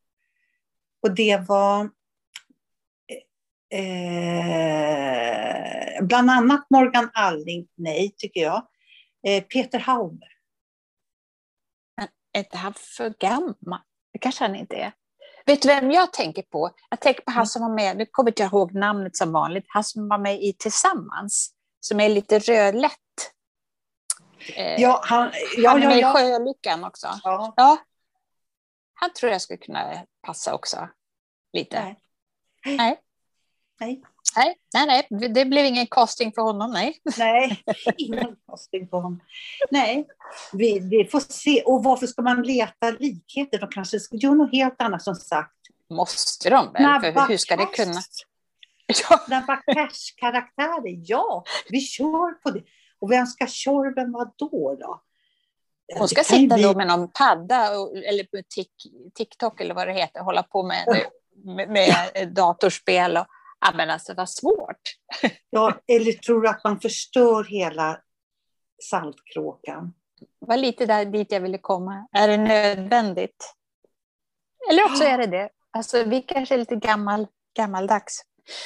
Och 1.02 1.16
det 1.16 1.38
var... 1.48 1.90
Eh, 3.74 3.82
bland 6.02 6.32
annat 6.32 6.66
Morgan 6.70 7.10
Alling, 7.14 7.68
nej 7.76 8.14
tycker 8.18 8.42
jag. 8.42 8.68
Eh, 9.28 9.44
Peter 9.44 9.80
Hauber. 9.80 10.28
Är 12.34 12.40
inte 12.40 12.58
han 12.58 12.74
för 12.74 13.10
gammal? 13.20 13.80
Det 14.14 14.20
kanske 14.20 14.44
han 14.44 14.56
inte 14.56 14.76
är. 14.76 14.92
Vet 15.46 15.62
du 15.62 15.68
vem 15.68 15.92
jag 15.92 16.14
tänker 16.14 16.42
på? 16.42 16.72
Jag 16.90 17.00
tänker 17.00 17.22
på 17.22 17.32
han 17.32 17.48
som 17.48 17.62
var 17.62 17.76
med, 17.76 17.98
nu 17.98 18.06
kommer 18.12 18.32
inte 18.32 18.42
jag 18.42 18.50
ihåg 18.50 18.74
namnet 18.74 19.18
som 19.18 19.32
vanligt, 19.32 19.66
han 19.68 19.84
som 19.84 20.08
var 20.08 20.18
med 20.18 20.44
i 20.44 20.54
Tillsammans, 20.54 21.54
som 21.80 22.00
är 22.00 22.10
lite 22.10 22.40
rödlätt. 22.40 22.92
Eh, 24.56 24.82
Ja, 24.82 25.02
han, 25.06 25.32
ja, 25.58 25.70
han 25.70 25.84
är 25.84 25.88
med 25.88 25.98
i 25.98 26.02
ja. 26.02 26.14
Sjölyckan 26.14 26.84
också. 26.84 27.08
ja. 27.24 27.78
Han 28.94 29.14
tror 29.14 29.32
jag 29.32 29.42
skulle 29.42 29.58
kunna 29.58 30.06
passa 30.28 30.54
också. 30.54 30.90
Lite. 31.54 31.84
Nej. 31.84 31.98
Nej. 32.78 33.00
Nej. 33.80 34.02
Nej, 34.36 34.56
nej, 34.74 35.08
nej, 35.10 35.30
det 35.30 35.46
blev 35.46 35.66
ingen 35.66 35.88
casting 35.88 36.32
för 36.32 36.42
honom, 36.42 36.72
nej. 36.72 37.02
Nej, 37.18 37.64
ingen 37.98 38.36
casting 38.50 38.88
på 38.88 38.98
honom. 38.98 39.22
Nej, 39.72 40.08
vi, 40.54 40.80
vi 40.80 41.06
får 41.06 41.20
se. 41.20 41.62
Och 41.66 41.84
varför 41.84 42.08
ska 42.08 42.22
man 42.22 42.42
leta 42.44 42.92
likheter? 42.92 43.60
De 43.60 43.70
kanske 43.70 44.00
ska 44.00 44.16
göra 44.16 44.34
något 44.34 44.52
helt 44.52 44.82
annat 44.82 45.04
som 45.04 45.16
sagt. 45.16 45.56
Måste 45.90 46.50
de 46.50 46.74
väl? 46.74 47.02
För 47.14 47.28
hur 47.28 47.38
ska 47.38 47.56
det 47.56 47.66
kunna... 47.66 48.02
Ja, 49.10 49.18
Snabba 49.18 49.56
Cash-karaktärer, 49.56 51.04
ja, 51.06 51.44
vi 51.70 51.82
kör 51.82 52.32
på 52.42 52.52
det. 52.52 52.64
Och 53.02 53.12
vem 53.12 53.26
ska 53.26 53.48
Tjorven 53.48 54.12
vara 54.12 54.32
då? 54.36 54.76
då? 54.80 55.02
Hon 55.98 56.08
ska 56.08 56.24
sitta 56.24 56.56
bli- 56.56 56.64
då 56.64 56.74
med 56.74 56.88
någon 56.88 57.12
padda, 57.12 57.80
och, 57.80 57.98
eller 57.98 58.24
på 58.24 58.42
tik, 58.56 58.72
TikTok 59.14 59.62
eller 59.62 59.76
vad 59.76 59.88
det 59.88 59.94
heter, 59.94 60.20
hålla 60.20 60.44
på 60.44 60.64
med, 60.64 61.06
med, 61.46 61.70
med 61.70 62.34
datorspel. 62.34 63.18
Och, 63.18 63.26
ja, 63.60 63.72
men 63.76 63.90
alltså 63.90 64.14
vad 64.14 64.30
svårt. 64.30 64.82
Ja, 65.50 65.80
eller 65.88 66.12
tror 66.12 66.42
du 66.42 66.50
att 66.50 66.64
man 66.64 66.80
förstör 66.80 67.44
hela 67.44 68.02
Saltkråkan? 68.90 69.94
Det 70.40 70.48
var 70.48 70.58
lite 70.58 70.86
där 70.86 71.06
dit 71.06 71.32
jag 71.32 71.42
ville 71.42 71.58
komma. 71.58 72.08
Är 72.12 72.28
det 72.28 72.38
nödvändigt? 72.38 73.54
Eller 74.70 74.86
också 74.86 75.04
är 75.04 75.18
det 75.18 75.28
det. 75.28 75.50
Alltså, 75.72 76.04
vi 76.04 76.22
kanske 76.22 76.56
är 76.56 76.60
lite 76.60 76.76
gammal, 76.76 77.28
gammaldags. 77.56 78.22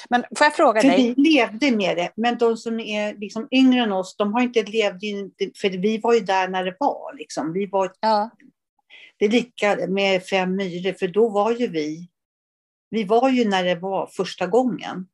Men 0.09 0.21
får 0.37 0.45
jag 0.45 0.55
fråga 0.55 0.81
För 0.81 0.87
dig? 0.87 1.13
vi 1.17 1.23
levde 1.29 1.71
med 1.71 1.97
det, 1.97 2.11
men 2.15 2.37
de 2.37 2.57
som 2.57 2.79
är 2.79 3.13
liksom 3.15 3.47
yngre 3.51 3.79
än 3.79 3.91
oss, 3.91 4.15
de 4.17 4.33
har 4.33 4.41
inte 4.41 4.63
levt 4.63 5.03
i, 5.03 5.31
för 5.61 5.69
vi 5.69 5.97
var 5.97 6.13
ju 6.13 6.19
där 6.19 6.47
när 6.47 6.63
det 6.65 6.75
var. 6.79 7.13
Liksom. 7.17 7.53
Vi 7.53 7.65
var, 7.65 7.91
Ja, 7.99 8.29
det 9.17 9.25
är 9.25 9.29
lika 9.29 9.77
med 9.87 10.23
Fem 10.23 10.55
myror, 10.55 10.93
för 10.93 11.07
då 11.07 11.29
var 11.29 11.51
ju 11.51 11.67
vi, 11.67 12.09
vi 12.89 13.03
var 13.03 13.29
ju 13.29 13.49
när 13.49 13.63
det 13.63 13.75
var 13.75 14.07
första 14.07 14.47
gången. 14.47 15.07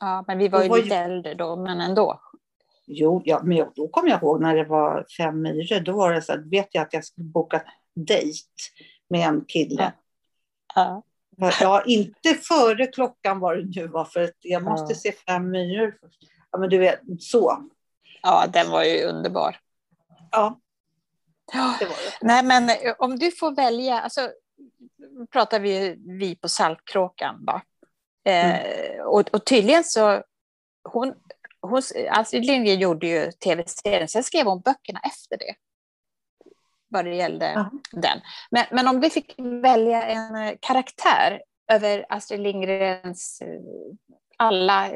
ja, 0.00 0.24
men 0.26 0.38
vi 0.38 0.48
var 0.48 0.58
Då 0.58 0.64
ju 0.64 0.70
var 0.70 0.76
ju- 0.76 0.82
lite 0.82 0.96
äldre 0.96 1.34
då, 1.34 1.56
men 1.56 1.80
ändå. 1.80 2.20
Jo, 2.86 3.22
ja, 3.24 3.40
men 3.44 3.66
då 3.74 3.88
kommer 3.88 4.10
jag 4.10 4.22
ihåg 4.22 4.40
när 4.42 4.56
det 4.56 4.64
var 4.64 5.06
Fem 5.18 5.42
myror, 5.42 5.80
då 5.80 5.92
var 5.92 6.12
det 6.12 6.22
så 6.22 6.32
att, 6.32 6.46
vet 6.46 6.68
jag 6.72 6.82
att 6.82 6.92
jag 6.92 7.04
skulle 7.04 7.24
boka 7.24 7.62
dejt 7.94 8.38
med 9.10 9.28
en 9.28 9.44
kille. 9.48 9.82
Ja. 9.82 9.92
Ja, 10.74 11.02
inte 11.86 12.34
före 12.34 12.86
klockan 12.86 13.40
var 13.40 13.56
det 13.56 13.80
nu 13.80 13.86
var, 13.88 14.04
för 14.04 14.32
jag 14.40 14.62
måste 14.62 14.92
Ja. 14.92 14.98
se 14.98 15.12
Fem 15.12 15.50
myror 15.50 15.96
först. 16.00 16.18
Ja, 16.50 16.58
men 16.58 16.70
du 16.70 16.78
vet, 16.78 17.00
så. 17.20 17.62
ja, 18.22 18.46
den 18.52 18.70
var 18.70 18.84
ju 18.84 19.04
underbar. 19.04 19.56
Ja, 20.30 20.60
Ja. 21.52 21.76
det 21.78 21.84
var 21.84 21.94
det. 21.94 22.26
Nej, 22.26 22.44
men 22.44 22.68
eh, 22.70 22.94
om 22.98 23.18
du 23.18 23.30
får 23.30 23.50
välja, 23.54 24.00
alltså, 24.00 24.30
pratar 25.32 25.60
vi, 25.60 25.96
vi 26.18 26.36
på 26.36 26.48
Saltkråkan 26.48 27.44
då. 27.44 27.60
Eh, 28.30 29.00
och, 29.04 29.28
och 29.32 29.44
tydligen 29.46 29.84
så, 29.84 30.22
hon, 30.88 31.14
hon, 31.60 31.82
Astrid 32.10 32.44
Lindgren 32.46 32.78
gjorde 32.80 33.06
ju 33.06 33.32
tv-serien, 33.32 34.08
sen 34.08 34.22
skrev 34.24 34.46
hon 34.46 34.60
böckerna 34.60 35.00
efter 35.04 35.36
det. 35.38 35.54
Vad 36.92 37.04
det 37.04 37.14
gällde 37.14 37.46
-huh. 37.46 37.70
den. 37.92 38.20
Men, 38.50 38.64
men 38.70 38.88
om 38.88 39.00
vi 39.00 39.10
fick 39.10 39.34
välja 39.62 40.02
en 40.02 40.36
eh, 40.36 40.54
karaktär 40.60 41.42
över 41.72 42.06
Astrid 42.08 42.40
Lindgrens 42.40 43.42
eh, 43.42 43.60
alla 44.36 44.90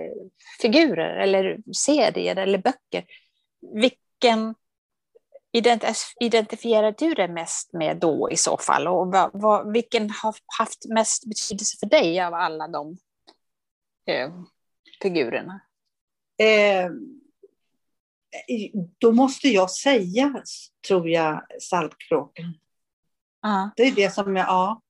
figurer 0.61 1.16
eller 1.16 1.59
serier 1.76 2.37
eller 2.37 2.59
böcker, 2.59 3.04
vilken 3.74 4.54
identifierar 6.20 6.94
du 6.98 7.14
dig 7.14 7.28
mest 7.28 7.72
med 7.72 7.96
då 7.96 8.30
i 8.30 8.37
så 8.37 8.59
fall? 8.59 8.88
Och 8.88 9.12
vad, 9.12 9.30
vad, 9.32 9.72
vilken 9.72 10.11
har 10.11 10.35
haft 10.59 10.88
mest 10.88 11.26
betydelse 11.26 11.76
för 11.80 11.87
dig 11.87 12.20
av 12.20 12.35
alla 12.35 12.68
de 12.68 12.96
eh, 14.06 14.30
figurerna? 15.02 15.61
Eh, 16.38 16.90
då 18.99 19.12
måste 19.12 19.49
jag 19.49 19.70
säga, 19.70 20.42
tror 20.88 21.09
jag, 21.09 21.46
Saltkråkan. 21.61 22.55
Uh. 23.46 23.68
Det 23.77 23.83
är 23.83 23.92
det 23.92 24.14
som 24.14 24.37
jag, 24.37 24.46
ja. 24.46 24.83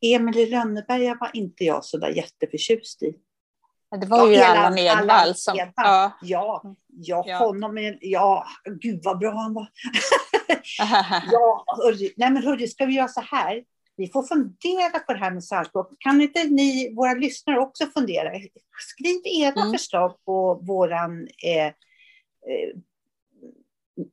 Emil 0.00 0.38
i 0.38 0.50
Lönneberga 0.50 1.16
var 1.20 1.30
inte 1.34 1.64
jag 1.64 1.84
så 1.84 1.98
där 1.98 2.08
jätteförtjust 2.08 3.02
i. 3.02 3.14
Det 4.00 4.06
var 4.06 4.28
ju 4.28 4.34
ja, 4.34 4.46
Allan 4.46 4.78
Edwall 4.78 5.34
som... 5.34 5.56
Ja, 5.56 5.72
ja, 6.22 6.62
ja, 6.88 7.24
ja. 7.26 7.38
honom, 7.38 7.96
ja, 8.00 8.46
gud 8.80 9.00
vad 9.04 9.18
bra 9.18 9.32
han 9.32 9.54
var. 9.54 9.68
ja, 11.32 11.64
hörru, 11.66 12.10
nej 12.16 12.30
men 12.30 12.42
hörru, 12.42 12.66
ska 12.66 12.86
vi 12.86 12.94
göra 12.94 13.08
så 13.08 13.20
här? 13.20 13.62
Vi 13.96 14.08
får 14.08 14.22
fundera 14.22 14.98
på 14.98 15.12
det 15.12 15.18
här 15.18 15.30
med 15.30 15.44
Saltkråkan. 15.44 15.96
Kan 16.00 16.20
inte 16.20 16.44
ni, 16.44 16.94
våra 16.94 17.14
lyssnare, 17.14 17.58
också 17.58 17.86
fundera? 17.86 18.30
Skriv 18.78 19.20
era 19.24 19.60
mm. 19.60 19.72
förslag 19.72 20.24
på 20.24 20.54
våran... 20.54 21.20
Eh, 21.22 21.72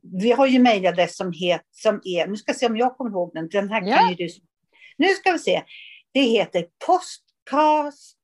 vi 0.01 0.31
har 0.31 0.47
ju 0.47 0.59
mejladress 0.59 1.17
som, 1.17 1.33
som 1.71 2.01
är, 2.03 2.27
nu 2.27 2.37
ska 2.37 2.53
se 2.53 2.65
om 2.65 2.77
jag 2.77 2.97
kommer 2.97 3.11
ihåg 3.11 3.31
den, 3.33 3.49
den 3.49 3.69
här 3.69 3.81
ja. 3.81 3.97
kan 3.97 4.09
ju 4.09 4.15
du... 4.15 4.29
Nu 4.97 5.07
ska 5.07 5.31
vi 5.31 5.39
se. 5.39 5.63
Det 6.11 6.21
heter 6.21 6.67
Postcast 6.85 8.17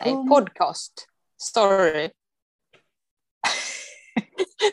Nej, 0.00 0.12
podcast. 0.28 1.08
Sorry. 1.36 2.10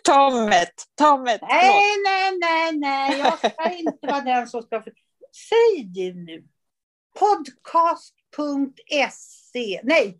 Tommet, 0.03 0.73
Tommet. 0.97 1.41
Nej, 1.41 1.95
nej, 2.05 2.37
nej, 2.41 2.77
nej, 2.77 3.19
jag 3.19 3.37
ska 3.37 3.71
inte 3.71 4.07
vara 4.07 4.21
den 4.21 4.47
som 4.47 4.61
ska... 4.61 4.83
Säg 5.49 5.83
det 5.83 6.13
nu. 6.13 6.43
Podcast.se. 7.19 9.81
Nej. 9.83 10.19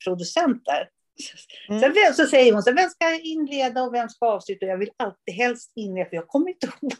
producent 0.05 0.65
där. 0.65 0.89
Mm. 1.69 1.81
Sen 1.81 2.15
så 2.15 2.27
säger 2.27 2.53
hon 2.53 2.63
så 2.63 2.73
vem 2.73 2.91
ska 2.91 3.21
inleda 3.21 3.83
och 3.83 3.95
vem 3.95 4.09
ska 4.09 4.27
avsluta? 4.27 4.67
Jag 4.67 4.79
vill 4.79 4.91
alltid 4.97 5.35
helst 5.35 5.73
inleda, 5.77 6.09
för 6.09 6.17
jag 6.17 6.29
kommer 6.29 6.49
inte 6.49 6.67
ihåg 6.67 6.93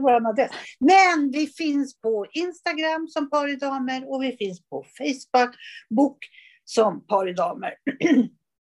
vår 0.00 0.28
adress. 0.28 0.50
Men 0.80 1.30
vi 1.30 1.46
finns 1.46 2.00
på 2.00 2.26
Instagram 2.32 3.08
som 3.08 3.30
Paridamer 3.30 4.12
och 4.12 4.22
vi 4.22 4.36
finns 4.36 4.68
på 4.68 4.86
Facebook 4.98 6.18
som 6.64 7.06
Paridamer. 7.06 7.74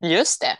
Just 0.03 0.41
det. 0.41 0.57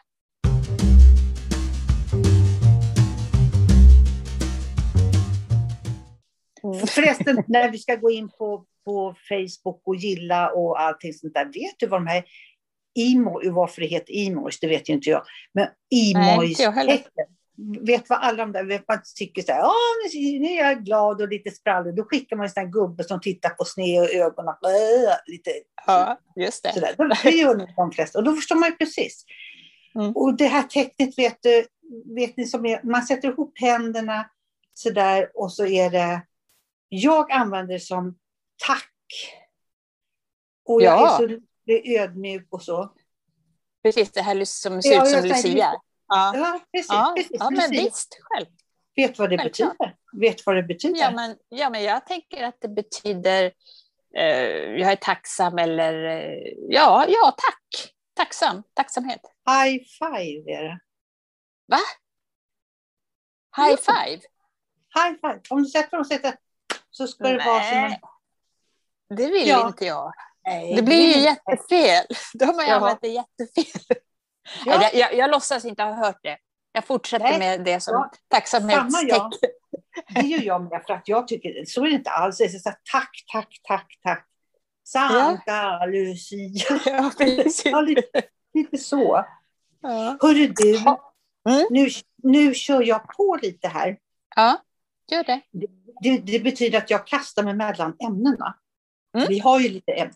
Mm. 6.63 6.87
Förresten, 6.87 7.43
när 7.47 7.71
vi 7.71 7.77
ska 7.77 7.95
gå 7.95 8.11
in 8.11 8.29
på, 8.29 8.65
på 8.85 9.15
Facebook 9.29 9.81
och 9.85 9.95
gilla 9.95 10.51
och 10.51 10.81
allting 10.81 11.13
sånt 11.13 11.33
där, 11.33 11.45
vet 11.45 11.75
du 11.79 11.87
vad 11.87 12.01
de 12.01 12.07
här 12.07 12.23
emo, 12.99 13.51
varför 13.51 13.81
det 13.81 13.87
heter 13.87 14.27
emojis, 14.27 14.59
det 14.59 14.67
vet 14.67 14.89
ju 14.89 14.93
inte 14.93 15.09
jag. 15.09 15.23
Men 15.53 15.67
emojis 16.15 16.59
vet 17.81 18.09
vad 18.09 18.19
alla 18.19 18.37
de 18.37 18.51
där, 18.51 18.63
vet 18.63 18.87
man 18.87 19.01
tycker 19.15 19.41
så 19.41 19.51
här, 19.51 19.59
ja 19.59 19.73
nu 20.39 20.47
är 20.47 20.57
jag 20.57 20.85
glad 20.85 21.21
och 21.21 21.27
lite 21.27 21.51
sprallig, 21.51 21.95
då 21.95 22.03
skickar 22.03 22.35
man 22.35 22.43
en 22.43 22.49
sån 22.49 22.63
här 22.63 22.71
gubbe 22.71 23.03
som 23.03 23.21
tittar 23.21 23.49
på 23.49 23.65
sned 23.65 24.01
och 24.01 24.09
ögonen, 24.09 24.55
äh, 24.63 25.31
lite 25.31 25.51
Ja, 25.87 26.19
just 26.35 26.63
det. 26.63 26.73
Sådär. 26.73 27.23
Det 27.23 27.29
gör 27.29 27.73
de 27.75 27.91
flesta 27.91 28.19
och 28.19 28.25
då 28.25 28.35
förstår 28.35 28.55
man 28.55 28.69
ju 28.69 28.75
precis. 28.75 29.25
Mm. 29.95 30.11
Och 30.15 30.37
det 30.37 30.47
här 30.47 30.63
tecknet 30.63 31.17
vet 31.17 31.37
du, 31.41 31.65
vet 32.15 32.37
ni 32.37 32.45
som 32.45 32.65
är, 32.65 32.81
man 32.83 33.03
sätter 33.03 33.27
ihop 33.27 33.59
händerna 33.59 34.29
sådär 34.73 35.31
och 35.33 35.53
så 35.53 35.65
är 35.65 35.89
det 35.89 36.21
jag 36.89 37.31
använder 37.31 37.73
det 37.73 37.79
som 37.79 38.17
tack. 38.67 38.93
Och 40.65 40.81
jag 40.81 40.99
ja. 40.99 41.23
är 41.23 41.27
så 41.27 41.39
ödmjuk 41.99 42.47
och 42.49 42.61
så. 42.61 42.93
Precis, 43.83 44.11
det 44.11 44.21
här 44.21 44.45
som 44.45 44.81
ser 44.81 45.03
ut 45.03 45.09
som 45.09 45.25
Lucia. 45.25 45.81
Ja. 46.13 46.31
ja, 46.35 46.59
precis. 46.71 46.91
Ja, 46.91 47.13
precis, 47.15 47.37
ja 47.39 47.49
men 47.49 47.71
visst, 47.71 48.17
själv. 48.21 48.47
Vet 48.95 49.19
vad 49.19 49.29
det 49.29 49.37
Självklart. 49.37 49.77
betyder? 49.77 49.95
Vet 50.19 50.45
vad 50.45 50.55
det 50.55 50.63
betyder? 50.63 50.99
Ja, 50.99 51.11
men, 51.11 51.37
ja, 51.49 51.69
men 51.69 51.83
jag 51.83 52.05
tänker 52.05 52.43
att 52.43 52.57
det 52.61 52.67
betyder 52.67 53.51
eh, 54.15 54.25
jag 54.79 54.91
är 54.91 54.95
tacksam 54.95 55.57
eller 55.57 56.03
eh, 56.03 56.53
ja, 56.69 57.05
ja, 57.07 57.35
tack. 57.37 57.93
Tacksam, 58.13 58.63
tacksamhet. 58.73 59.21
High 59.45 59.83
five 59.99 60.51
är 60.51 60.63
det. 60.63 60.79
Va? 61.67 61.79
High 63.57 63.77
five? 63.77 64.21
High 64.95 65.15
five. 65.21 65.41
Om 65.49 65.63
du 65.63 65.69
sätter 65.69 65.97
dem 65.97 66.33
så 66.89 67.07
ska 67.07 67.23
det 67.23 67.45
vara 67.45 67.63
som 67.63 67.77
en... 67.77 67.95
Det 69.17 69.27
vill 69.27 69.47
ja. 69.47 69.67
inte 69.67 69.85
jag. 69.85 70.13
Nej, 70.45 70.75
det 70.75 70.81
blir 70.81 71.15
ju 71.15 71.21
jättefel. 71.21 72.05
Då 72.33 72.45
har 72.45 72.53
man 72.53 72.65
ju 72.65 72.71
använt 72.71 73.01
det 73.01 73.07
jättefel. 73.07 73.97
Ja. 74.65 74.81
Jag, 74.81 74.95
jag, 74.95 75.15
jag 75.15 75.31
låtsas 75.31 75.65
inte 75.65 75.83
ha 75.83 75.93
hört 75.93 76.19
det. 76.23 76.37
Jag 76.71 76.85
fortsätter 76.85 77.25
Nej. 77.25 77.39
med 77.39 77.63
det 77.63 77.79
som 77.79 77.93
ja. 77.93 78.11
tacksamhetstecken. 78.27 79.31
Det 80.15 80.21
gör 80.21 80.41
jag 80.41 80.61
med, 80.61 80.83
för 80.87 80.93
att 80.93 81.07
jag 81.07 81.27
tycker 81.27 81.65
så 81.65 81.85
är 81.85 81.89
det 81.89 81.95
inte 81.95 82.09
alls. 82.09 82.37
Det 82.37 82.43
är 82.43 82.49
så 82.49 82.69
här, 82.69 82.77
tack, 82.91 83.23
tack, 83.31 83.59
tack, 83.63 83.99
tack. 84.03 84.27
Santa 84.83 85.41
ja. 85.45 85.85
Lucia. 85.85 86.79
Ja, 86.85 87.11
ja, 87.63 87.81
lite, 87.81 88.21
lite 88.53 88.77
så. 88.77 89.25
Ja. 89.81 90.17
Hörru 90.21 90.47
du, 90.47 90.77
mm. 90.77 91.67
nu, 91.69 91.89
nu 92.15 92.53
kör 92.53 92.81
jag 92.81 93.07
på 93.07 93.39
lite 93.41 93.67
här. 93.67 93.97
Ja, 94.35 94.61
gör 95.07 95.23
det 95.23 95.41
det, 96.01 96.17
det, 96.17 96.39
betyder 96.39 96.77
att 96.77 96.89
jag 96.89 97.07
kastar 97.07 97.43
mig 97.43 97.53
mellan 97.53 97.95
ämnena. 98.07 98.55
Mm. 99.15 99.27
Vi 99.29 99.39
har 99.39 99.59
ju 99.59 99.69
lite 99.69 99.91
ämnen. 99.91 100.15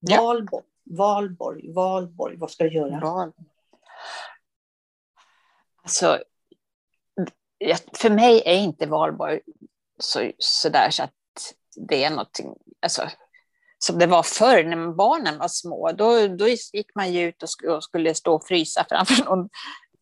Valborg, 0.00 0.64
Valborg, 0.86 1.72
Valborg, 1.72 2.36
vad 2.36 2.50
ska 2.50 2.64
jag 2.64 2.72
göra? 2.72 3.00
Val. 3.00 3.32
Alltså, 5.82 6.22
för 7.92 8.10
mig 8.10 8.42
är 8.44 8.54
inte 8.56 8.86
Valborg 8.86 9.40
så, 9.98 10.30
så 10.38 10.68
där 10.68 10.90
så 10.90 11.02
att 11.02 11.12
det 11.76 12.04
är 12.04 12.10
någonting, 12.10 12.54
alltså, 12.82 13.02
som 13.78 13.98
det 13.98 14.06
var 14.06 14.22
förr 14.22 14.64
när 14.64 14.92
barnen 14.92 15.38
var 15.38 15.48
små. 15.48 15.92
Då, 15.92 16.28
då 16.28 16.48
gick 16.48 16.94
man 16.94 17.12
ju 17.12 17.28
ut 17.28 17.42
och 17.42 17.84
skulle 17.84 18.14
stå 18.14 18.34
och 18.34 18.46
frysa 18.46 18.86
framför 18.88 19.24
någon 19.24 19.48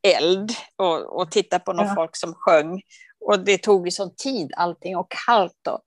eld 0.03 0.53
och, 0.77 1.21
och 1.21 1.31
titta 1.31 1.59
på 1.59 1.73
någon 1.73 1.87
ja. 1.87 1.95
folk 1.95 2.17
som 2.17 2.35
sjöng. 2.35 2.83
Och 3.21 3.39
det 3.45 3.59
tog 3.59 3.87
ju 3.87 3.91
sån 3.91 4.15
tid 4.17 4.53
allting 4.57 4.97
och 4.97 5.11
kallt. 5.27 5.67
Och, 5.69 5.81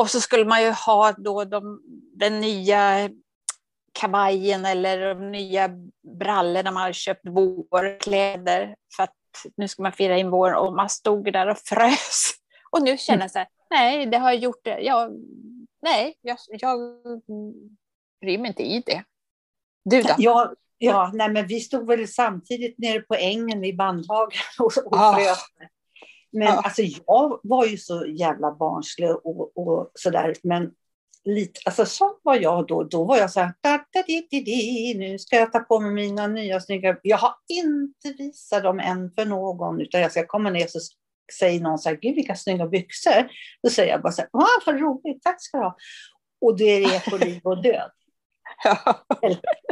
och 0.00 0.10
så 0.10 0.20
skulle 0.20 0.44
man 0.44 0.62
ju 0.62 0.70
ha 0.70 1.12
då 1.12 1.44
de, 1.44 1.80
den 2.14 2.40
nya 2.40 3.10
kavajen 3.92 4.66
eller 4.66 5.14
de 5.14 5.30
nya 5.30 5.70
brallorna 6.18 6.70
man 6.70 6.82
hade 6.82 6.94
köpt 6.94 7.28
vårkläder 7.28 8.76
för 8.96 9.02
att 9.02 9.14
nu 9.56 9.68
ska 9.68 9.82
man 9.82 9.92
fira 9.92 10.18
in 10.18 10.30
våren 10.30 10.56
och 10.56 10.72
man 10.74 10.88
stod 10.88 11.32
där 11.32 11.46
och 11.46 11.58
frös. 11.58 12.32
Och 12.70 12.82
nu 12.82 12.98
känner 12.98 13.22
jag 13.22 13.30
så 13.30 13.38
här, 13.38 13.48
nej, 13.70 14.06
det 14.06 14.18
har 14.18 14.30
jag 14.30 14.40
gjort 14.40 14.64
det. 14.64 14.80
Jag, 14.80 15.12
nej, 15.82 16.14
jag, 16.20 16.36
jag 16.48 16.78
bryr 18.20 18.38
mig 18.38 18.48
inte 18.48 18.62
i 18.62 18.82
det. 18.86 19.04
Du 19.84 20.02
då? 20.02 20.14
Ja, 20.18 20.52
ja 20.78 21.10
nej, 21.14 21.30
men 21.30 21.46
vi 21.46 21.60
stod 21.60 21.86
väl 21.86 22.08
samtidigt 22.08 22.78
nere 22.78 23.00
på 23.00 23.14
ängen 23.14 23.64
i 23.64 23.72
Bandhagen 23.72 24.40
och, 24.58 24.72
och 24.86 24.96
ah. 24.96 25.36
Men 26.32 26.48
ja. 26.48 26.60
alltså 26.64 26.82
jag 26.82 27.40
var 27.42 27.66
ju 27.66 27.76
så 27.76 28.06
jävla 28.06 28.52
barnslig 28.54 29.10
och, 29.10 29.58
och 29.58 29.90
sådär. 29.94 30.34
Men 30.42 30.72
lite, 31.24 31.60
alltså 31.64 31.86
så 31.86 32.18
var 32.22 32.36
jag 32.36 32.66
då. 32.66 32.82
Då 32.82 33.04
var 33.04 33.16
jag 33.16 33.30
så 33.30 33.40
här, 33.40 33.54
da, 33.60 33.84
da, 33.92 34.02
di, 34.02 34.28
di, 34.30 34.40
di, 34.40 34.94
nu 34.98 35.18
ska 35.18 35.36
jag 35.36 35.52
ta 35.52 35.60
på 35.60 35.80
mig 35.80 35.90
mina 35.90 36.26
nya 36.26 36.60
snygga. 36.60 36.96
Jag 37.02 37.16
har 37.16 37.34
inte 37.48 38.12
visat 38.18 38.62
dem 38.62 38.80
än 38.80 39.10
för 39.14 39.24
någon, 39.24 39.80
utan 39.80 40.00
jag 40.00 40.10
ska 40.10 40.26
komma 40.26 40.50
ner 40.50 40.66
så 40.66 40.78
säger 41.38 41.60
någon 41.60 41.78
så 41.78 41.88
här, 41.88 41.96
gud 41.96 42.14
vilka 42.14 42.36
snygga 42.36 42.66
byxor. 42.66 43.30
Då 43.62 43.70
säger 43.70 43.92
jag 43.92 44.02
bara 44.02 44.12
så 44.12 44.22
här, 44.22 44.30
ah, 44.32 44.60
vad 44.66 44.80
roligt, 44.80 45.22
tack 45.22 45.42
ska 45.42 45.58
du 45.58 45.64
ha. 45.64 45.76
Och 46.40 46.56
det 46.56 46.84
är 46.84 47.10
på 47.10 47.16
liv 47.16 47.40
och 47.44 47.62
död. 47.62 47.90
Ja. 48.64 49.04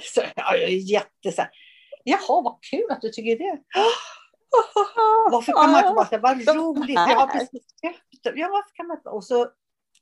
Så, 0.03 0.23
ja, 0.37 0.57
jag 0.57 0.71
är 0.71 0.93
jätte 0.93 1.33
så 1.33 1.43
här, 1.43 1.51
Jaha, 2.05 2.43
vad 2.43 2.59
kul 2.71 2.91
att 2.91 3.01
du 3.01 3.09
tycker 3.09 3.39
det. 3.39 3.59
Varför 5.31 5.53
kan 5.53 5.71
man 5.71 5.85
inte 5.85 5.95
bara 5.95 6.07
säga, 6.07 6.21
vad 6.21 6.57
roligt, 6.57 6.95
jag 6.95 7.17
har 7.17 7.27
precis 7.27 7.65
köpt 7.83 8.37
Ja, 8.39 8.49
varför 8.49 8.75
kan 8.75 8.87
man 8.87 8.97
inte? 8.97 9.09
Och 9.09 9.25
så 9.25 9.47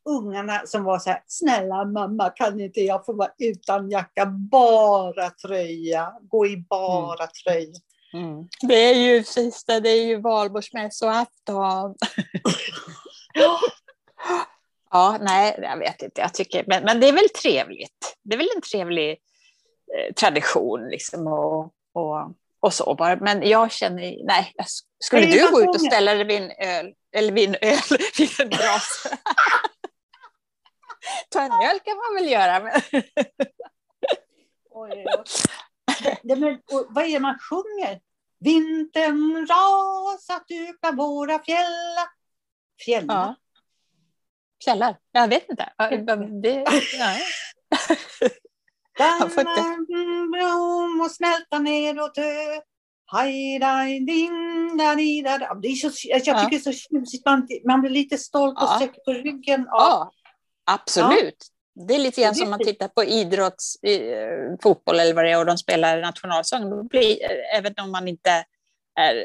ungarna 0.06 0.62
som 0.66 0.84
var 0.84 0.98
så 0.98 1.10
här, 1.10 1.22
snälla 1.26 1.84
mamma, 1.84 2.30
kan 2.30 2.60
inte 2.60 2.80
jag 2.80 3.06
få 3.06 3.12
vara 3.12 3.30
utan 3.38 3.90
jacka, 3.90 4.26
bara 4.26 5.30
tröja, 5.30 6.12
gå 6.22 6.46
i 6.46 6.56
bara 6.56 7.24
mm. 7.24 7.28
tröja. 7.44 7.74
Mm. 8.12 8.48
Det 8.60 8.74
är 8.74 8.94
ju 8.94 9.24
sista, 9.24 9.80
det 9.80 9.90
är 9.90 10.04
ju 10.06 10.20
valborgsmässoafton. 10.20 11.94
ja, 14.90 15.18
nej, 15.20 15.58
jag 15.62 15.78
vet 15.78 16.02
inte, 16.02 16.20
jag 16.20 16.34
tycker, 16.34 16.64
men, 16.66 16.84
men 16.84 17.00
det 17.00 17.08
är 17.08 17.12
väl 17.12 17.28
trevligt. 17.28 18.16
Det 18.22 18.34
är 18.34 18.38
väl 18.38 18.48
en 18.56 18.62
trevlig 18.62 19.10
eh, 19.10 20.14
tradition 20.14 20.88
liksom 20.88 21.26
och, 21.26 21.64
och, 21.92 22.32
och 22.60 22.74
så 22.74 22.94
bara. 22.94 23.16
Men 23.16 23.48
jag 23.48 23.72
känner, 23.72 24.26
nej, 24.26 24.54
skulle 25.04 25.26
du 25.26 25.50
gå 25.50 25.60
ut 25.60 25.68
och 25.68 25.80
ställa 25.80 26.14
dig 26.14 26.24
vid 26.24 26.42
en 26.42 26.50
öl, 26.50 26.92
eller 27.16 27.32
vid 27.32 27.48
en 27.48 27.56
öl, 27.60 27.98
vid 28.18 28.40
en 28.40 28.48
brasa? 28.48 29.18
Ta 31.28 31.40
en 31.40 31.52
öl 31.52 31.80
kan 31.84 31.96
man 31.96 32.14
väl 32.14 32.32
göra. 32.32 32.60
Men... 32.60 33.02
oj. 34.70 35.04
Det, 36.22 36.36
men, 36.36 36.60
vad 36.88 37.04
är 37.04 37.12
det 37.12 37.20
man 37.20 37.38
sjunger? 37.38 38.00
Vintern 38.38 39.46
rasat 39.46 40.44
öka 40.50 40.92
våra 40.92 41.38
fjällar. 41.38 42.08
Fjällar? 42.84 43.14
Ja. 43.14 43.36
Fjällar? 44.64 44.96
Jag 45.12 45.28
vet 45.28 45.48
inte. 45.48 45.72
Det, 46.42 46.64
nej. 46.98 47.22
Blom 50.32 51.00
och 51.00 51.10
smälta 51.10 51.58
ner 51.58 52.02
och 52.02 52.10
dö. 52.14 52.60
Det 55.62 55.68
är 55.68 55.74
så, 55.74 56.08
jag 56.08 56.24
tycker 56.24 56.50
det 56.50 56.56
är 56.56 56.72
så 56.72 56.72
tjusigt, 56.72 57.26
man, 57.26 57.48
man 57.66 57.80
blir 57.80 57.90
lite 57.90 58.18
stolt 58.18 58.58
och 58.58 58.68
ja. 58.68 58.74
sträcker 58.74 59.00
på 59.04 59.12
ryggen. 59.12 59.60
Av, 59.60 59.66
ja. 59.68 60.12
Absolut. 60.66 61.36
Ja. 61.74 61.86
Det 61.86 61.94
är 61.94 61.98
lite 61.98 62.20
grann 62.20 62.34
som 62.34 62.50
man 62.50 62.58
tittar 62.58 62.88
på 62.88 63.04
idrotts, 63.04 63.76
eh, 63.82 64.56
fotboll 64.62 65.00
eller 65.00 65.14
vad 65.14 65.24
det 65.24 65.30
är 65.30 65.38
och 65.38 65.46
de 65.46 65.58
spelar 65.58 66.00
nationalsång. 66.00 66.88
Blir, 66.88 67.24
eh, 67.24 67.58
även 67.58 67.74
om 67.78 67.92
man 67.92 68.08
inte 68.08 68.44
är, 69.00 69.24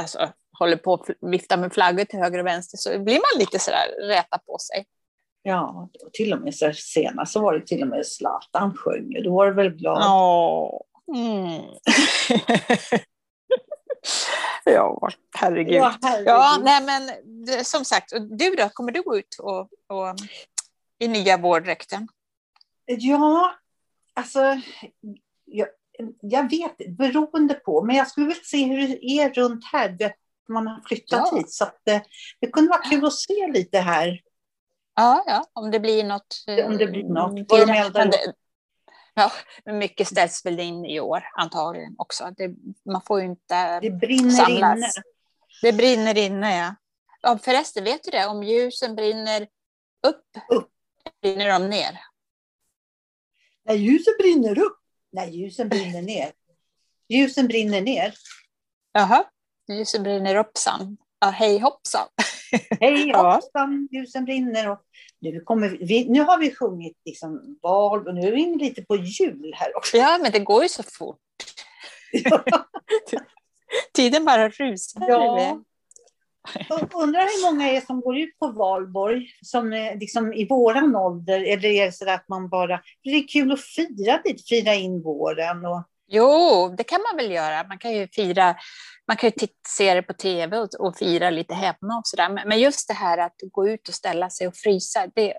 alltså, 0.00 0.32
håller 0.58 0.76
på 0.76 0.94
att 0.94 1.06
vifta 1.20 1.56
med 1.56 1.72
flaggor 1.72 2.04
till 2.04 2.18
höger 2.18 2.38
och 2.38 2.46
vänster 2.46 2.78
så 2.78 2.98
blir 2.98 3.14
man 3.14 3.38
lite 3.38 3.58
sådär 3.58 4.06
räta 4.08 4.38
på 4.38 4.58
sig. 4.58 4.86
Ja, 5.42 5.90
till 6.12 6.32
och 6.32 6.40
med 6.40 6.54
så 6.54 6.72
senast 6.72 7.32
så 7.32 7.40
var 7.40 7.54
det 7.58 7.66
till 7.66 7.82
och 7.82 7.88
med 7.88 8.06
Zlatan 8.06 8.74
sjöng. 8.76 9.22
Då 9.24 9.34
var 9.34 9.46
du 9.46 9.54
väl 9.54 9.70
glad? 9.70 10.02
Ja. 10.02 10.84
Mm. 11.14 11.62
Ja, 14.64 15.08
herregud. 15.36 15.74
Ja, 15.74 15.94
herregud. 16.02 16.26
ja 16.28 16.58
nej, 16.62 16.82
men 16.82 17.10
som 17.64 17.84
sagt, 17.84 18.12
du 18.30 18.54
då, 18.54 18.68
kommer 18.68 18.92
du 18.92 19.02
gå 19.02 19.18
ut 19.18 19.36
och, 19.38 19.60
och, 19.86 20.16
i 20.98 21.08
nya 21.08 21.36
vårdräkten? 21.36 22.08
Ja, 22.86 23.54
alltså, 24.14 24.60
jag, 25.44 25.68
jag 26.20 26.50
vet, 26.50 26.96
beroende 26.96 27.54
på, 27.54 27.84
men 27.84 27.96
jag 27.96 28.08
skulle 28.08 28.26
vilja 28.26 28.42
se 28.44 28.64
hur 28.64 28.88
det 28.88 29.04
är 29.04 29.30
runt 29.30 29.64
här. 29.72 30.14
Man 30.48 30.66
har 30.66 30.82
flyttat 30.86 31.28
ja. 31.32 31.38
hit, 31.38 31.50
så 31.52 31.64
att, 31.64 31.88
eh, 31.88 32.00
det 32.40 32.50
kunde 32.50 32.70
vara 32.70 32.82
kul 32.82 33.04
att 33.04 33.14
se 33.14 33.46
lite 33.52 33.78
här. 33.78 34.20
Ja, 34.96 35.24
ja 35.26 35.44
om 35.52 35.70
det 35.70 35.80
blir 35.80 36.04
något. 36.04 36.44
Om 36.66 36.78
det 36.78 36.86
blir 36.86 37.04
något. 37.04 37.50
Vad 37.50 37.68
de 37.68 38.12
Ja, 39.18 39.32
mycket 39.72 40.08
ställs 40.08 40.46
väl 40.46 40.60
in 40.60 40.84
i 40.84 41.00
år 41.00 41.24
antagligen 41.34 41.94
också. 41.98 42.30
Det, 42.36 42.54
man 42.92 43.02
får 43.06 43.20
ju 43.20 43.26
inte 43.26 43.80
Det 43.80 43.90
brinner 43.90 44.30
samlas. 44.30 44.78
inne. 44.78 44.90
Det 45.62 45.72
brinner 45.72 46.18
inne, 46.18 46.56
ja. 46.58 46.74
ja. 47.22 47.38
Förresten, 47.38 47.84
vet 47.84 48.04
du 48.04 48.10
det? 48.10 48.26
Om 48.26 48.42
ljusen 48.42 48.96
brinner 48.96 49.42
upp, 50.06 50.24
upp. 50.48 50.70
brinner 51.22 51.48
de 51.60 51.68
ner? 51.70 52.00
När 53.64 53.74
ljusen 53.74 54.14
brinner 54.18 54.58
upp? 54.58 54.78
Nej, 55.12 55.30
ljusen 55.30 55.68
brinner 55.68 56.02
ner. 56.02 56.32
Ljusen 57.08 57.46
brinner 57.48 57.80
ner. 57.80 58.14
Jaha, 58.92 59.24
ljusen 59.68 60.02
brinner 60.02 60.34
uppsan. 60.36 60.96
Ja, 61.20 61.26
hej 61.30 61.58
hoppsan. 61.58 62.08
Hej 62.80 63.12
hoppsan, 63.12 63.88
ljusen 63.90 64.24
brinner. 64.24 64.70
Och 64.70 64.78
nu, 65.20 65.40
kommer 65.40 65.68
vi, 65.68 66.08
nu 66.08 66.20
har 66.20 66.38
vi 66.38 66.54
sjungit 66.54 66.96
liksom 67.04 67.58
val 67.62 68.08
och 68.08 68.14
nu 68.14 68.28
är 68.28 68.32
vi 68.32 68.40
inne 68.40 68.64
lite 68.64 68.82
på 68.82 68.96
jul 68.96 69.52
här 69.56 69.76
också. 69.76 69.96
Ja, 69.96 70.18
men 70.22 70.32
det 70.32 70.38
går 70.38 70.62
ju 70.62 70.68
så 70.68 70.82
fort. 70.82 71.18
Tiden 73.94 74.24
bara 74.24 74.48
rusar 74.48 75.08
ja. 75.08 75.62
Jag 76.68 76.94
undrar 76.94 77.20
hur 77.20 77.52
många 77.52 77.68
är 77.70 77.80
som 77.80 78.00
går 78.00 78.18
ut 78.18 78.38
på 78.38 78.52
valborg 78.52 79.26
som 79.42 79.70
liksom 80.00 80.32
i 80.32 80.46
våran 80.48 80.96
ålder? 80.96 81.40
Eller 81.40 81.68
är 81.68 81.86
det 81.86 81.92
så 81.92 82.10
att 82.10 82.28
man 82.28 82.48
bara... 82.48 82.80
Det 83.02 83.10
är 83.10 83.28
kul 83.28 83.52
att 83.52 83.60
fira 83.60 84.20
lite, 84.24 84.42
fira 84.42 84.74
in 84.74 85.02
våren. 85.02 85.66
Och... 85.66 85.82
Jo, 86.08 86.68
det 86.76 86.84
kan 86.84 87.00
man 87.02 87.16
väl 87.16 87.32
göra. 87.32 87.64
Man 87.64 87.78
kan 87.78 87.92
ju 87.92 88.08
fira 88.08 88.56
man 89.08 89.16
kan 89.16 89.30
ju 89.30 89.46
se 89.68 89.94
det 89.94 90.02
på 90.02 90.12
tv 90.12 90.58
och, 90.58 90.74
och 90.78 90.96
fira 90.96 91.30
lite 91.30 91.54
hemma 91.54 91.98
och 91.98 92.06
sådär. 92.06 92.44
Men 92.46 92.60
just 92.60 92.88
det 92.88 92.94
här 92.94 93.18
att 93.18 93.34
gå 93.52 93.68
ut 93.68 93.88
och 93.88 93.94
ställa 93.94 94.30
sig 94.30 94.48
och 94.48 94.56
frysa, 94.56 95.06
det, 95.14 95.34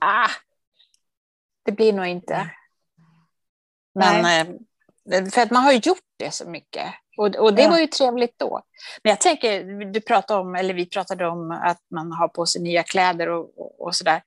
ah, 0.00 0.30
det 1.64 1.72
blir 1.72 1.92
nog 1.92 2.06
inte. 2.06 2.50
Men, 3.94 4.48
eh, 5.10 5.30
för 5.30 5.42
att 5.42 5.50
man 5.50 5.62
har 5.62 5.72
ju 5.72 5.78
gjort 5.78 5.98
det 6.18 6.30
så 6.30 6.48
mycket. 6.48 6.86
Och, 7.18 7.36
och 7.36 7.54
det 7.54 7.62
ja. 7.62 7.70
var 7.70 7.78
ju 7.78 7.86
trevligt 7.86 8.38
då. 8.38 8.62
Men 9.02 9.10
jag 9.10 9.20
tänker, 9.20 9.64
du 9.92 10.00
pratade 10.00 10.40
om, 10.40 10.54
eller 10.54 10.74
vi 10.74 10.86
pratade 10.86 11.26
om 11.26 11.50
att 11.50 11.80
man 11.90 12.12
har 12.12 12.28
på 12.28 12.46
sig 12.46 12.62
nya 12.62 12.82
kläder 12.82 13.28
och, 13.28 13.58
och, 13.58 13.80
och 13.80 13.96
sådär. 13.96 14.22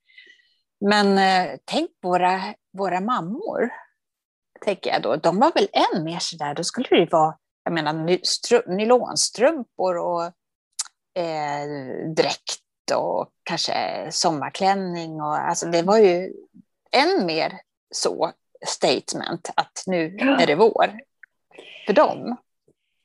Men 0.82 1.18
eh, 1.18 1.58
tänk 1.66 1.92
våra, 2.02 2.42
våra 2.78 3.02
mammor, 3.02 3.70
tänker 4.62 4.90
jag 4.90 5.02
då. 5.02 5.16
De 5.16 5.40
var 5.40 5.52
väl 5.56 5.68
än 5.74 6.04
mer 6.04 6.20
sådär, 6.20 6.54
då 6.54 6.64
skulle 6.64 6.88
det 6.90 7.00
ju 7.00 7.06
vara 7.06 7.36
jag 7.64 7.74
menar 7.74 8.76
nylonstrumpor 8.76 9.98
och 9.98 10.24
eh, 11.22 11.66
dräkt 12.16 12.62
och 12.96 13.30
kanske 13.44 14.08
sommarklänning. 14.12 15.22
Och, 15.22 15.38
alltså 15.38 15.66
det 15.66 15.82
var 15.82 15.98
ju 15.98 16.34
än 16.92 17.26
mer 17.26 17.54
så 17.92 18.32
statement 18.68 19.50
att 19.56 19.84
nu 19.88 20.18
är 20.18 20.48
det 20.48 20.56
vår 20.56 21.00
för 21.86 21.94
dem. 21.94 22.38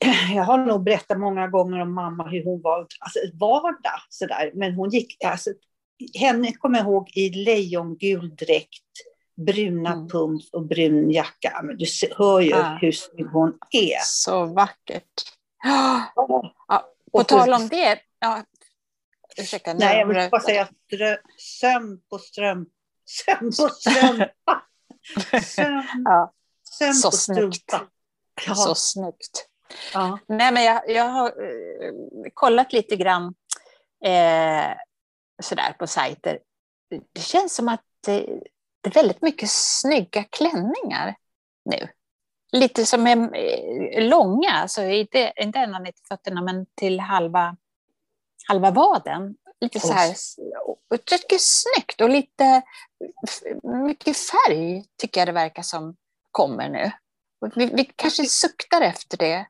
Jag 0.35 0.43
har 0.45 0.59
nog 0.59 0.85
berättat 0.85 1.21
många 1.21 1.49
gånger 1.49 1.81
om 1.81 1.95
mamma 1.95 2.29
hur 2.29 2.45
hon 2.45 2.63
var 2.63 2.79
alltså, 2.79 3.19
vardag 3.41 4.01
sådär. 4.09 4.51
Men 4.55 4.75
hon 4.75 4.91
gick, 4.91 5.25
alltså, 5.25 5.51
henne 6.21 6.53
kommer 6.53 6.79
jag 6.79 6.87
ihåg 6.87 7.11
i 7.15 7.31
lejongul 7.31 8.37
dräkt 8.37 8.85
bruna 9.37 9.93
mm. 9.93 10.09
pumps 10.09 10.51
och 10.51 10.67
brun 10.67 11.11
jacka. 11.11 11.61
Men 11.65 11.77
du 11.77 11.87
hör 12.17 12.41
ju 12.41 12.51
ja. 12.51 12.79
hur 12.81 12.93
snygg 12.93 13.27
hon 13.27 13.59
är. 13.71 13.99
Så 14.03 14.45
vackert. 14.45 15.13
Ja, 15.63 16.85
på 17.13 17.25
tal 17.25 17.53
om 17.53 17.69
det. 17.69 17.99
Ja, 18.19 18.45
ursäkta. 19.37 19.75
Nej, 19.75 19.99
jag 19.99 20.07
vill 20.07 20.31
bara 20.31 20.41
säga 20.41 20.69
strö, 20.87 21.17
sömn 21.39 22.01
på 22.11 22.19
ström. 22.19 22.67
Sömn 23.07 23.51
på 23.51 23.69
strumpa. 23.69 24.63
Sömn, 25.43 25.85
ja. 26.05 26.33
sömn 26.79 26.95
Så 26.95 27.11
på 27.11 27.17
strumpa. 27.17 27.89
Ja. 28.47 28.55
Så 28.55 28.75
snyggt. 28.75 29.49
Ja. 29.93 30.19
Nej, 30.27 30.53
men 30.53 30.65
jag, 30.65 30.91
jag 30.91 31.05
har 31.05 31.43
uh, 31.43 31.93
kollat 32.35 32.73
lite 32.73 32.97
grann 32.97 33.35
eh, 34.05 34.77
sådär 35.43 35.73
på 35.79 35.87
sajter. 35.87 36.39
Det 37.13 37.21
känns 37.21 37.55
som 37.55 37.69
att 37.69 37.83
det, 38.07 38.27
det 38.85 38.91
är 38.91 38.95
väldigt 38.95 39.23
mycket 39.23 39.51
snygga 39.51 40.25
klänningar 40.25 41.15
nu. 41.65 41.89
Lite 42.53 42.87
som 42.87 43.07
är 43.07 43.37
eh, 43.37 44.09
långa, 44.09 44.51
alltså 44.51 44.83
inte, 44.83 45.33
inte 45.37 45.59
ända 45.59 45.79
ner 45.79 45.93
till 45.93 46.07
fötterna 46.09 46.43
men 46.43 46.67
till 46.75 47.01
halva, 47.01 47.57
halva 48.49 48.71
vaden. 48.71 49.37
Lite 49.61 49.81
så 49.81 49.93
här, 49.93 50.15
jag 50.89 51.05
tycker 51.05 51.37
snyggt 51.39 52.01
och 52.01 52.11
lite 52.11 52.63
mycket 53.87 54.17
färg 54.17 54.85
tycker 54.99 55.21
jag 55.21 55.29
det 55.29 55.33
verkar 55.33 55.63
som 55.63 55.97
kommer 56.31 56.69
nu. 56.69 56.93
Vi, 57.55 57.67
vi 57.67 57.85
kanske 57.85 58.25
suktar 58.25 58.81
efter 58.81 59.17
det. 59.17 59.47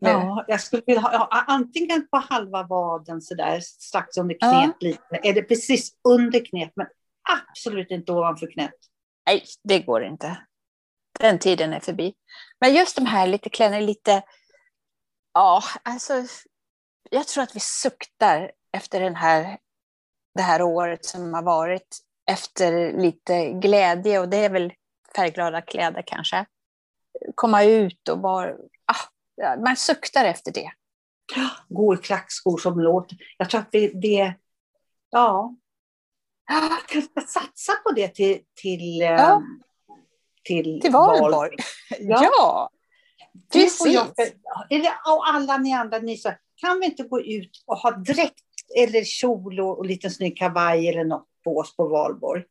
Nu. 0.00 0.08
Ja, 0.08 0.44
jag 0.48 0.60
skulle 0.60 0.82
vilja 0.86 1.00
ha 1.00 1.12
ja, 1.12 1.44
antingen 1.46 2.08
på 2.08 2.16
halva 2.16 2.62
vaden 2.62 3.22
så 3.22 3.34
där 3.34 3.60
strax 3.60 4.16
under 4.16 4.34
knät 4.34 4.76
ja. 4.78 4.88
lite, 4.88 5.16
eller 5.22 5.42
precis 5.42 5.92
under 6.08 6.44
knät, 6.44 6.72
men 6.76 6.86
absolut 7.30 7.90
inte 7.90 8.12
ovanför 8.12 8.52
knät. 8.52 8.74
Nej, 9.26 9.44
det 9.64 9.78
går 9.78 10.04
inte. 10.04 10.46
Den 11.20 11.38
tiden 11.38 11.72
är 11.72 11.80
förbi. 11.80 12.14
Men 12.60 12.74
just 12.74 12.96
de 12.96 13.06
här 13.06 13.26
lite 13.26 13.50
klänningar, 13.50 13.86
lite... 13.86 14.22
Ja, 15.34 15.62
alltså... 15.82 16.14
Jag 17.10 17.28
tror 17.28 17.44
att 17.44 17.56
vi 17.56 17.60
suktar 17.60 18.52
efter 18.72 19.00
den 19.00 19.16
här, 19.16 19.58
det 20.34 20.42
här 20.42 20.62
året 20.62 21.04
som 21.04 21.34
har 21.34 21.42
varit 21.42 21.98
efter 22.30 22.92
lite 22.92 23.52
glädje 23.52 24.18
och 24.18 24.28
det 24.28 24.36
är 24.36 24.50
väl 24.50 24.72
färgglada 25.16 25.62
kläder 25.62 26.02
kanske. 26.06 26.46
Komma 27.34 27.62
ut 27.62 28.08
och 28.08 28.18
bara, 28.18 28.52
ah, 28.84 29.56
man 29.56 29.76
suktar 29.76 30.24
efter 30.24 30.52
det. 30.52 30.72
Gå 31.68 31.94
i 31.94 31.96
klackskor 31.96 32.58
som 32.58 32.80
låter. 32.80 33.18
Jag 33.38 33.50
tror 33.50 33.60
att 33.60 33.72
det, 33.72 33.92
det 33.94 34.34
ja, 35.10 35.56
jag 36.48 36.70
kanske 36.88 37.10
ska 37.10 37.20
satsa 37.20 37.72
på 37.84 37.92
det 37.92 38.08
till, 38.08 38.40
till, 38.62 38.98
Ja. 39.00 39.36
ehm, 39.36 39.42
till, 40.44 40.80
Till 40.80 40.92
Valborg. 40.92 41.56
Ja. 41.98 42.22
Ja, 42.22 42.70
precis. 43.52 43.94
jag, 43.94 44.06
eller, 44.70 44.90
och 45.06 45.28
alla 45.28 45.58
ni 45.58 45.72
andra, 45.74 45.98
ni 45.98 46.16
så, 46.16 46.32
kan 46.56 46.80
vi 46.80 46.86
inte 46.86 47.02
gå 47.02 47.20
ut 47.20 47.62
och 47.66 47.76
ha 47.76 47.90
dräkt 47.90 48.44
eller 48.78 49.04
kjol 49.04 49.60
och, 49.60 49.78
och 49.78 49.86
liten 49.86 50.10
snygg 50.10 50.36
kavaj 50.38 50.88
eller 50.88 51.04
något 51.04 51.28
på 51.44 51.58
oss 51.58 51.76
på 51.76 51.88
valborg? 51.88 52.44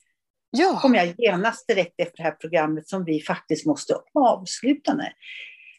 Ja, 0.52 0.80
kommer 0.82 0.98
jag 0.98 1.16
genast 1.18 1.68
direkt 1.68 1.94
efter 1.98 2.18
det 2.18 2.24
här 2.24 2.32
programmet 2.32 2.88
som 2.90 3.04
vi 3.06 3.22
faktiskt 3.22 3.66
måste 3.66 3.96
avsluta 4.14 4.96
med. 4.96 5.14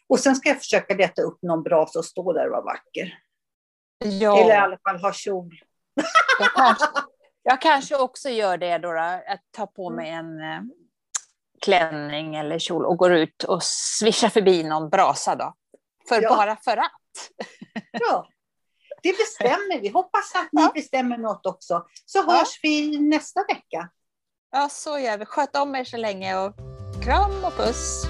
Och 0.07 0.19
sen 0.19 0.35
ska 0.35 0.49
jag 0.49 0.57
försöka 0.59 0.93
leta 0.95 1.21
upp 1.21 1.41
någon 1.41 1.63
brasa 1.63 1.99
och 1.99 2.05
stå 2.05 2.33
där 2.33 2.45
och 2.45 2.51
vara 2.51 2.61
vacker. 2.61 3.13
ja. 4.05 4.39
Eller 4.41 4.53
i 4.53 4.57
alla 4.57 4.77
fall 4.77 4.97
ha 4.99 5.13
kjol. 5.13 5.59
Jag 7.43 7.61
kanske 7.61 7.95
också 7.97 8.29
gör 8.29 8.57
det 8.57 8.77
då, 8.77 8.91
att 9.27 9.41
ta 9.51 9.67
på 9.67 9.87
Mm. 9.89 9.95
mig 9.95 10.09
en 10.11 10.41
eh, 10.41 10.61
klänning 11.61 12.35
eller 12.35 12.59
kjol 12.59 12.85
och 12.85 12.97
går 12.97 13.13
ut 13.13 13.43
och 13.43 13.63
svischar 13.63 14.29
förbi 14.29 14.63
någon 14.63 14.89
brasa 14.89 15.35
då. 15.35 15.53
För 16.09 16.21
Ja. 16.21 16.29
bara 16.35 16.55
för 16.55 16.77
att. 16.77 16.91
Ja, 17.91 18.27
det 19.03 19.17
bestämmer 19.17 19.81
vi. 19.81 19.89
Hoppas 19.89 20.35
att 20.35 20.49
ni 20.51 20.61
Ja. 20.61 20.71
bestämmer 20.73 21.17
något 21.17 21.45
också. 21.45 21.85
Så 22.05 22.17
Ja. 22.27 22.33
hörs 22.33 22.59
vi 22.63 22.97
nästa 22.99 23.43
vecka. 23.47 23.89
Ja, 24.51 24.69
så 24.69 24.99
gör 24.99 25.17
vi. 25.17 25.25
Sköt 25.25 25.55
om 25.55 25.75
er 25.75 25.83
så 25.83 25.97
länge 25.97 26.37
och 26.37 26.53
kram 27.03 27.43
och 27.45 27.53
puss. 27.57 28.03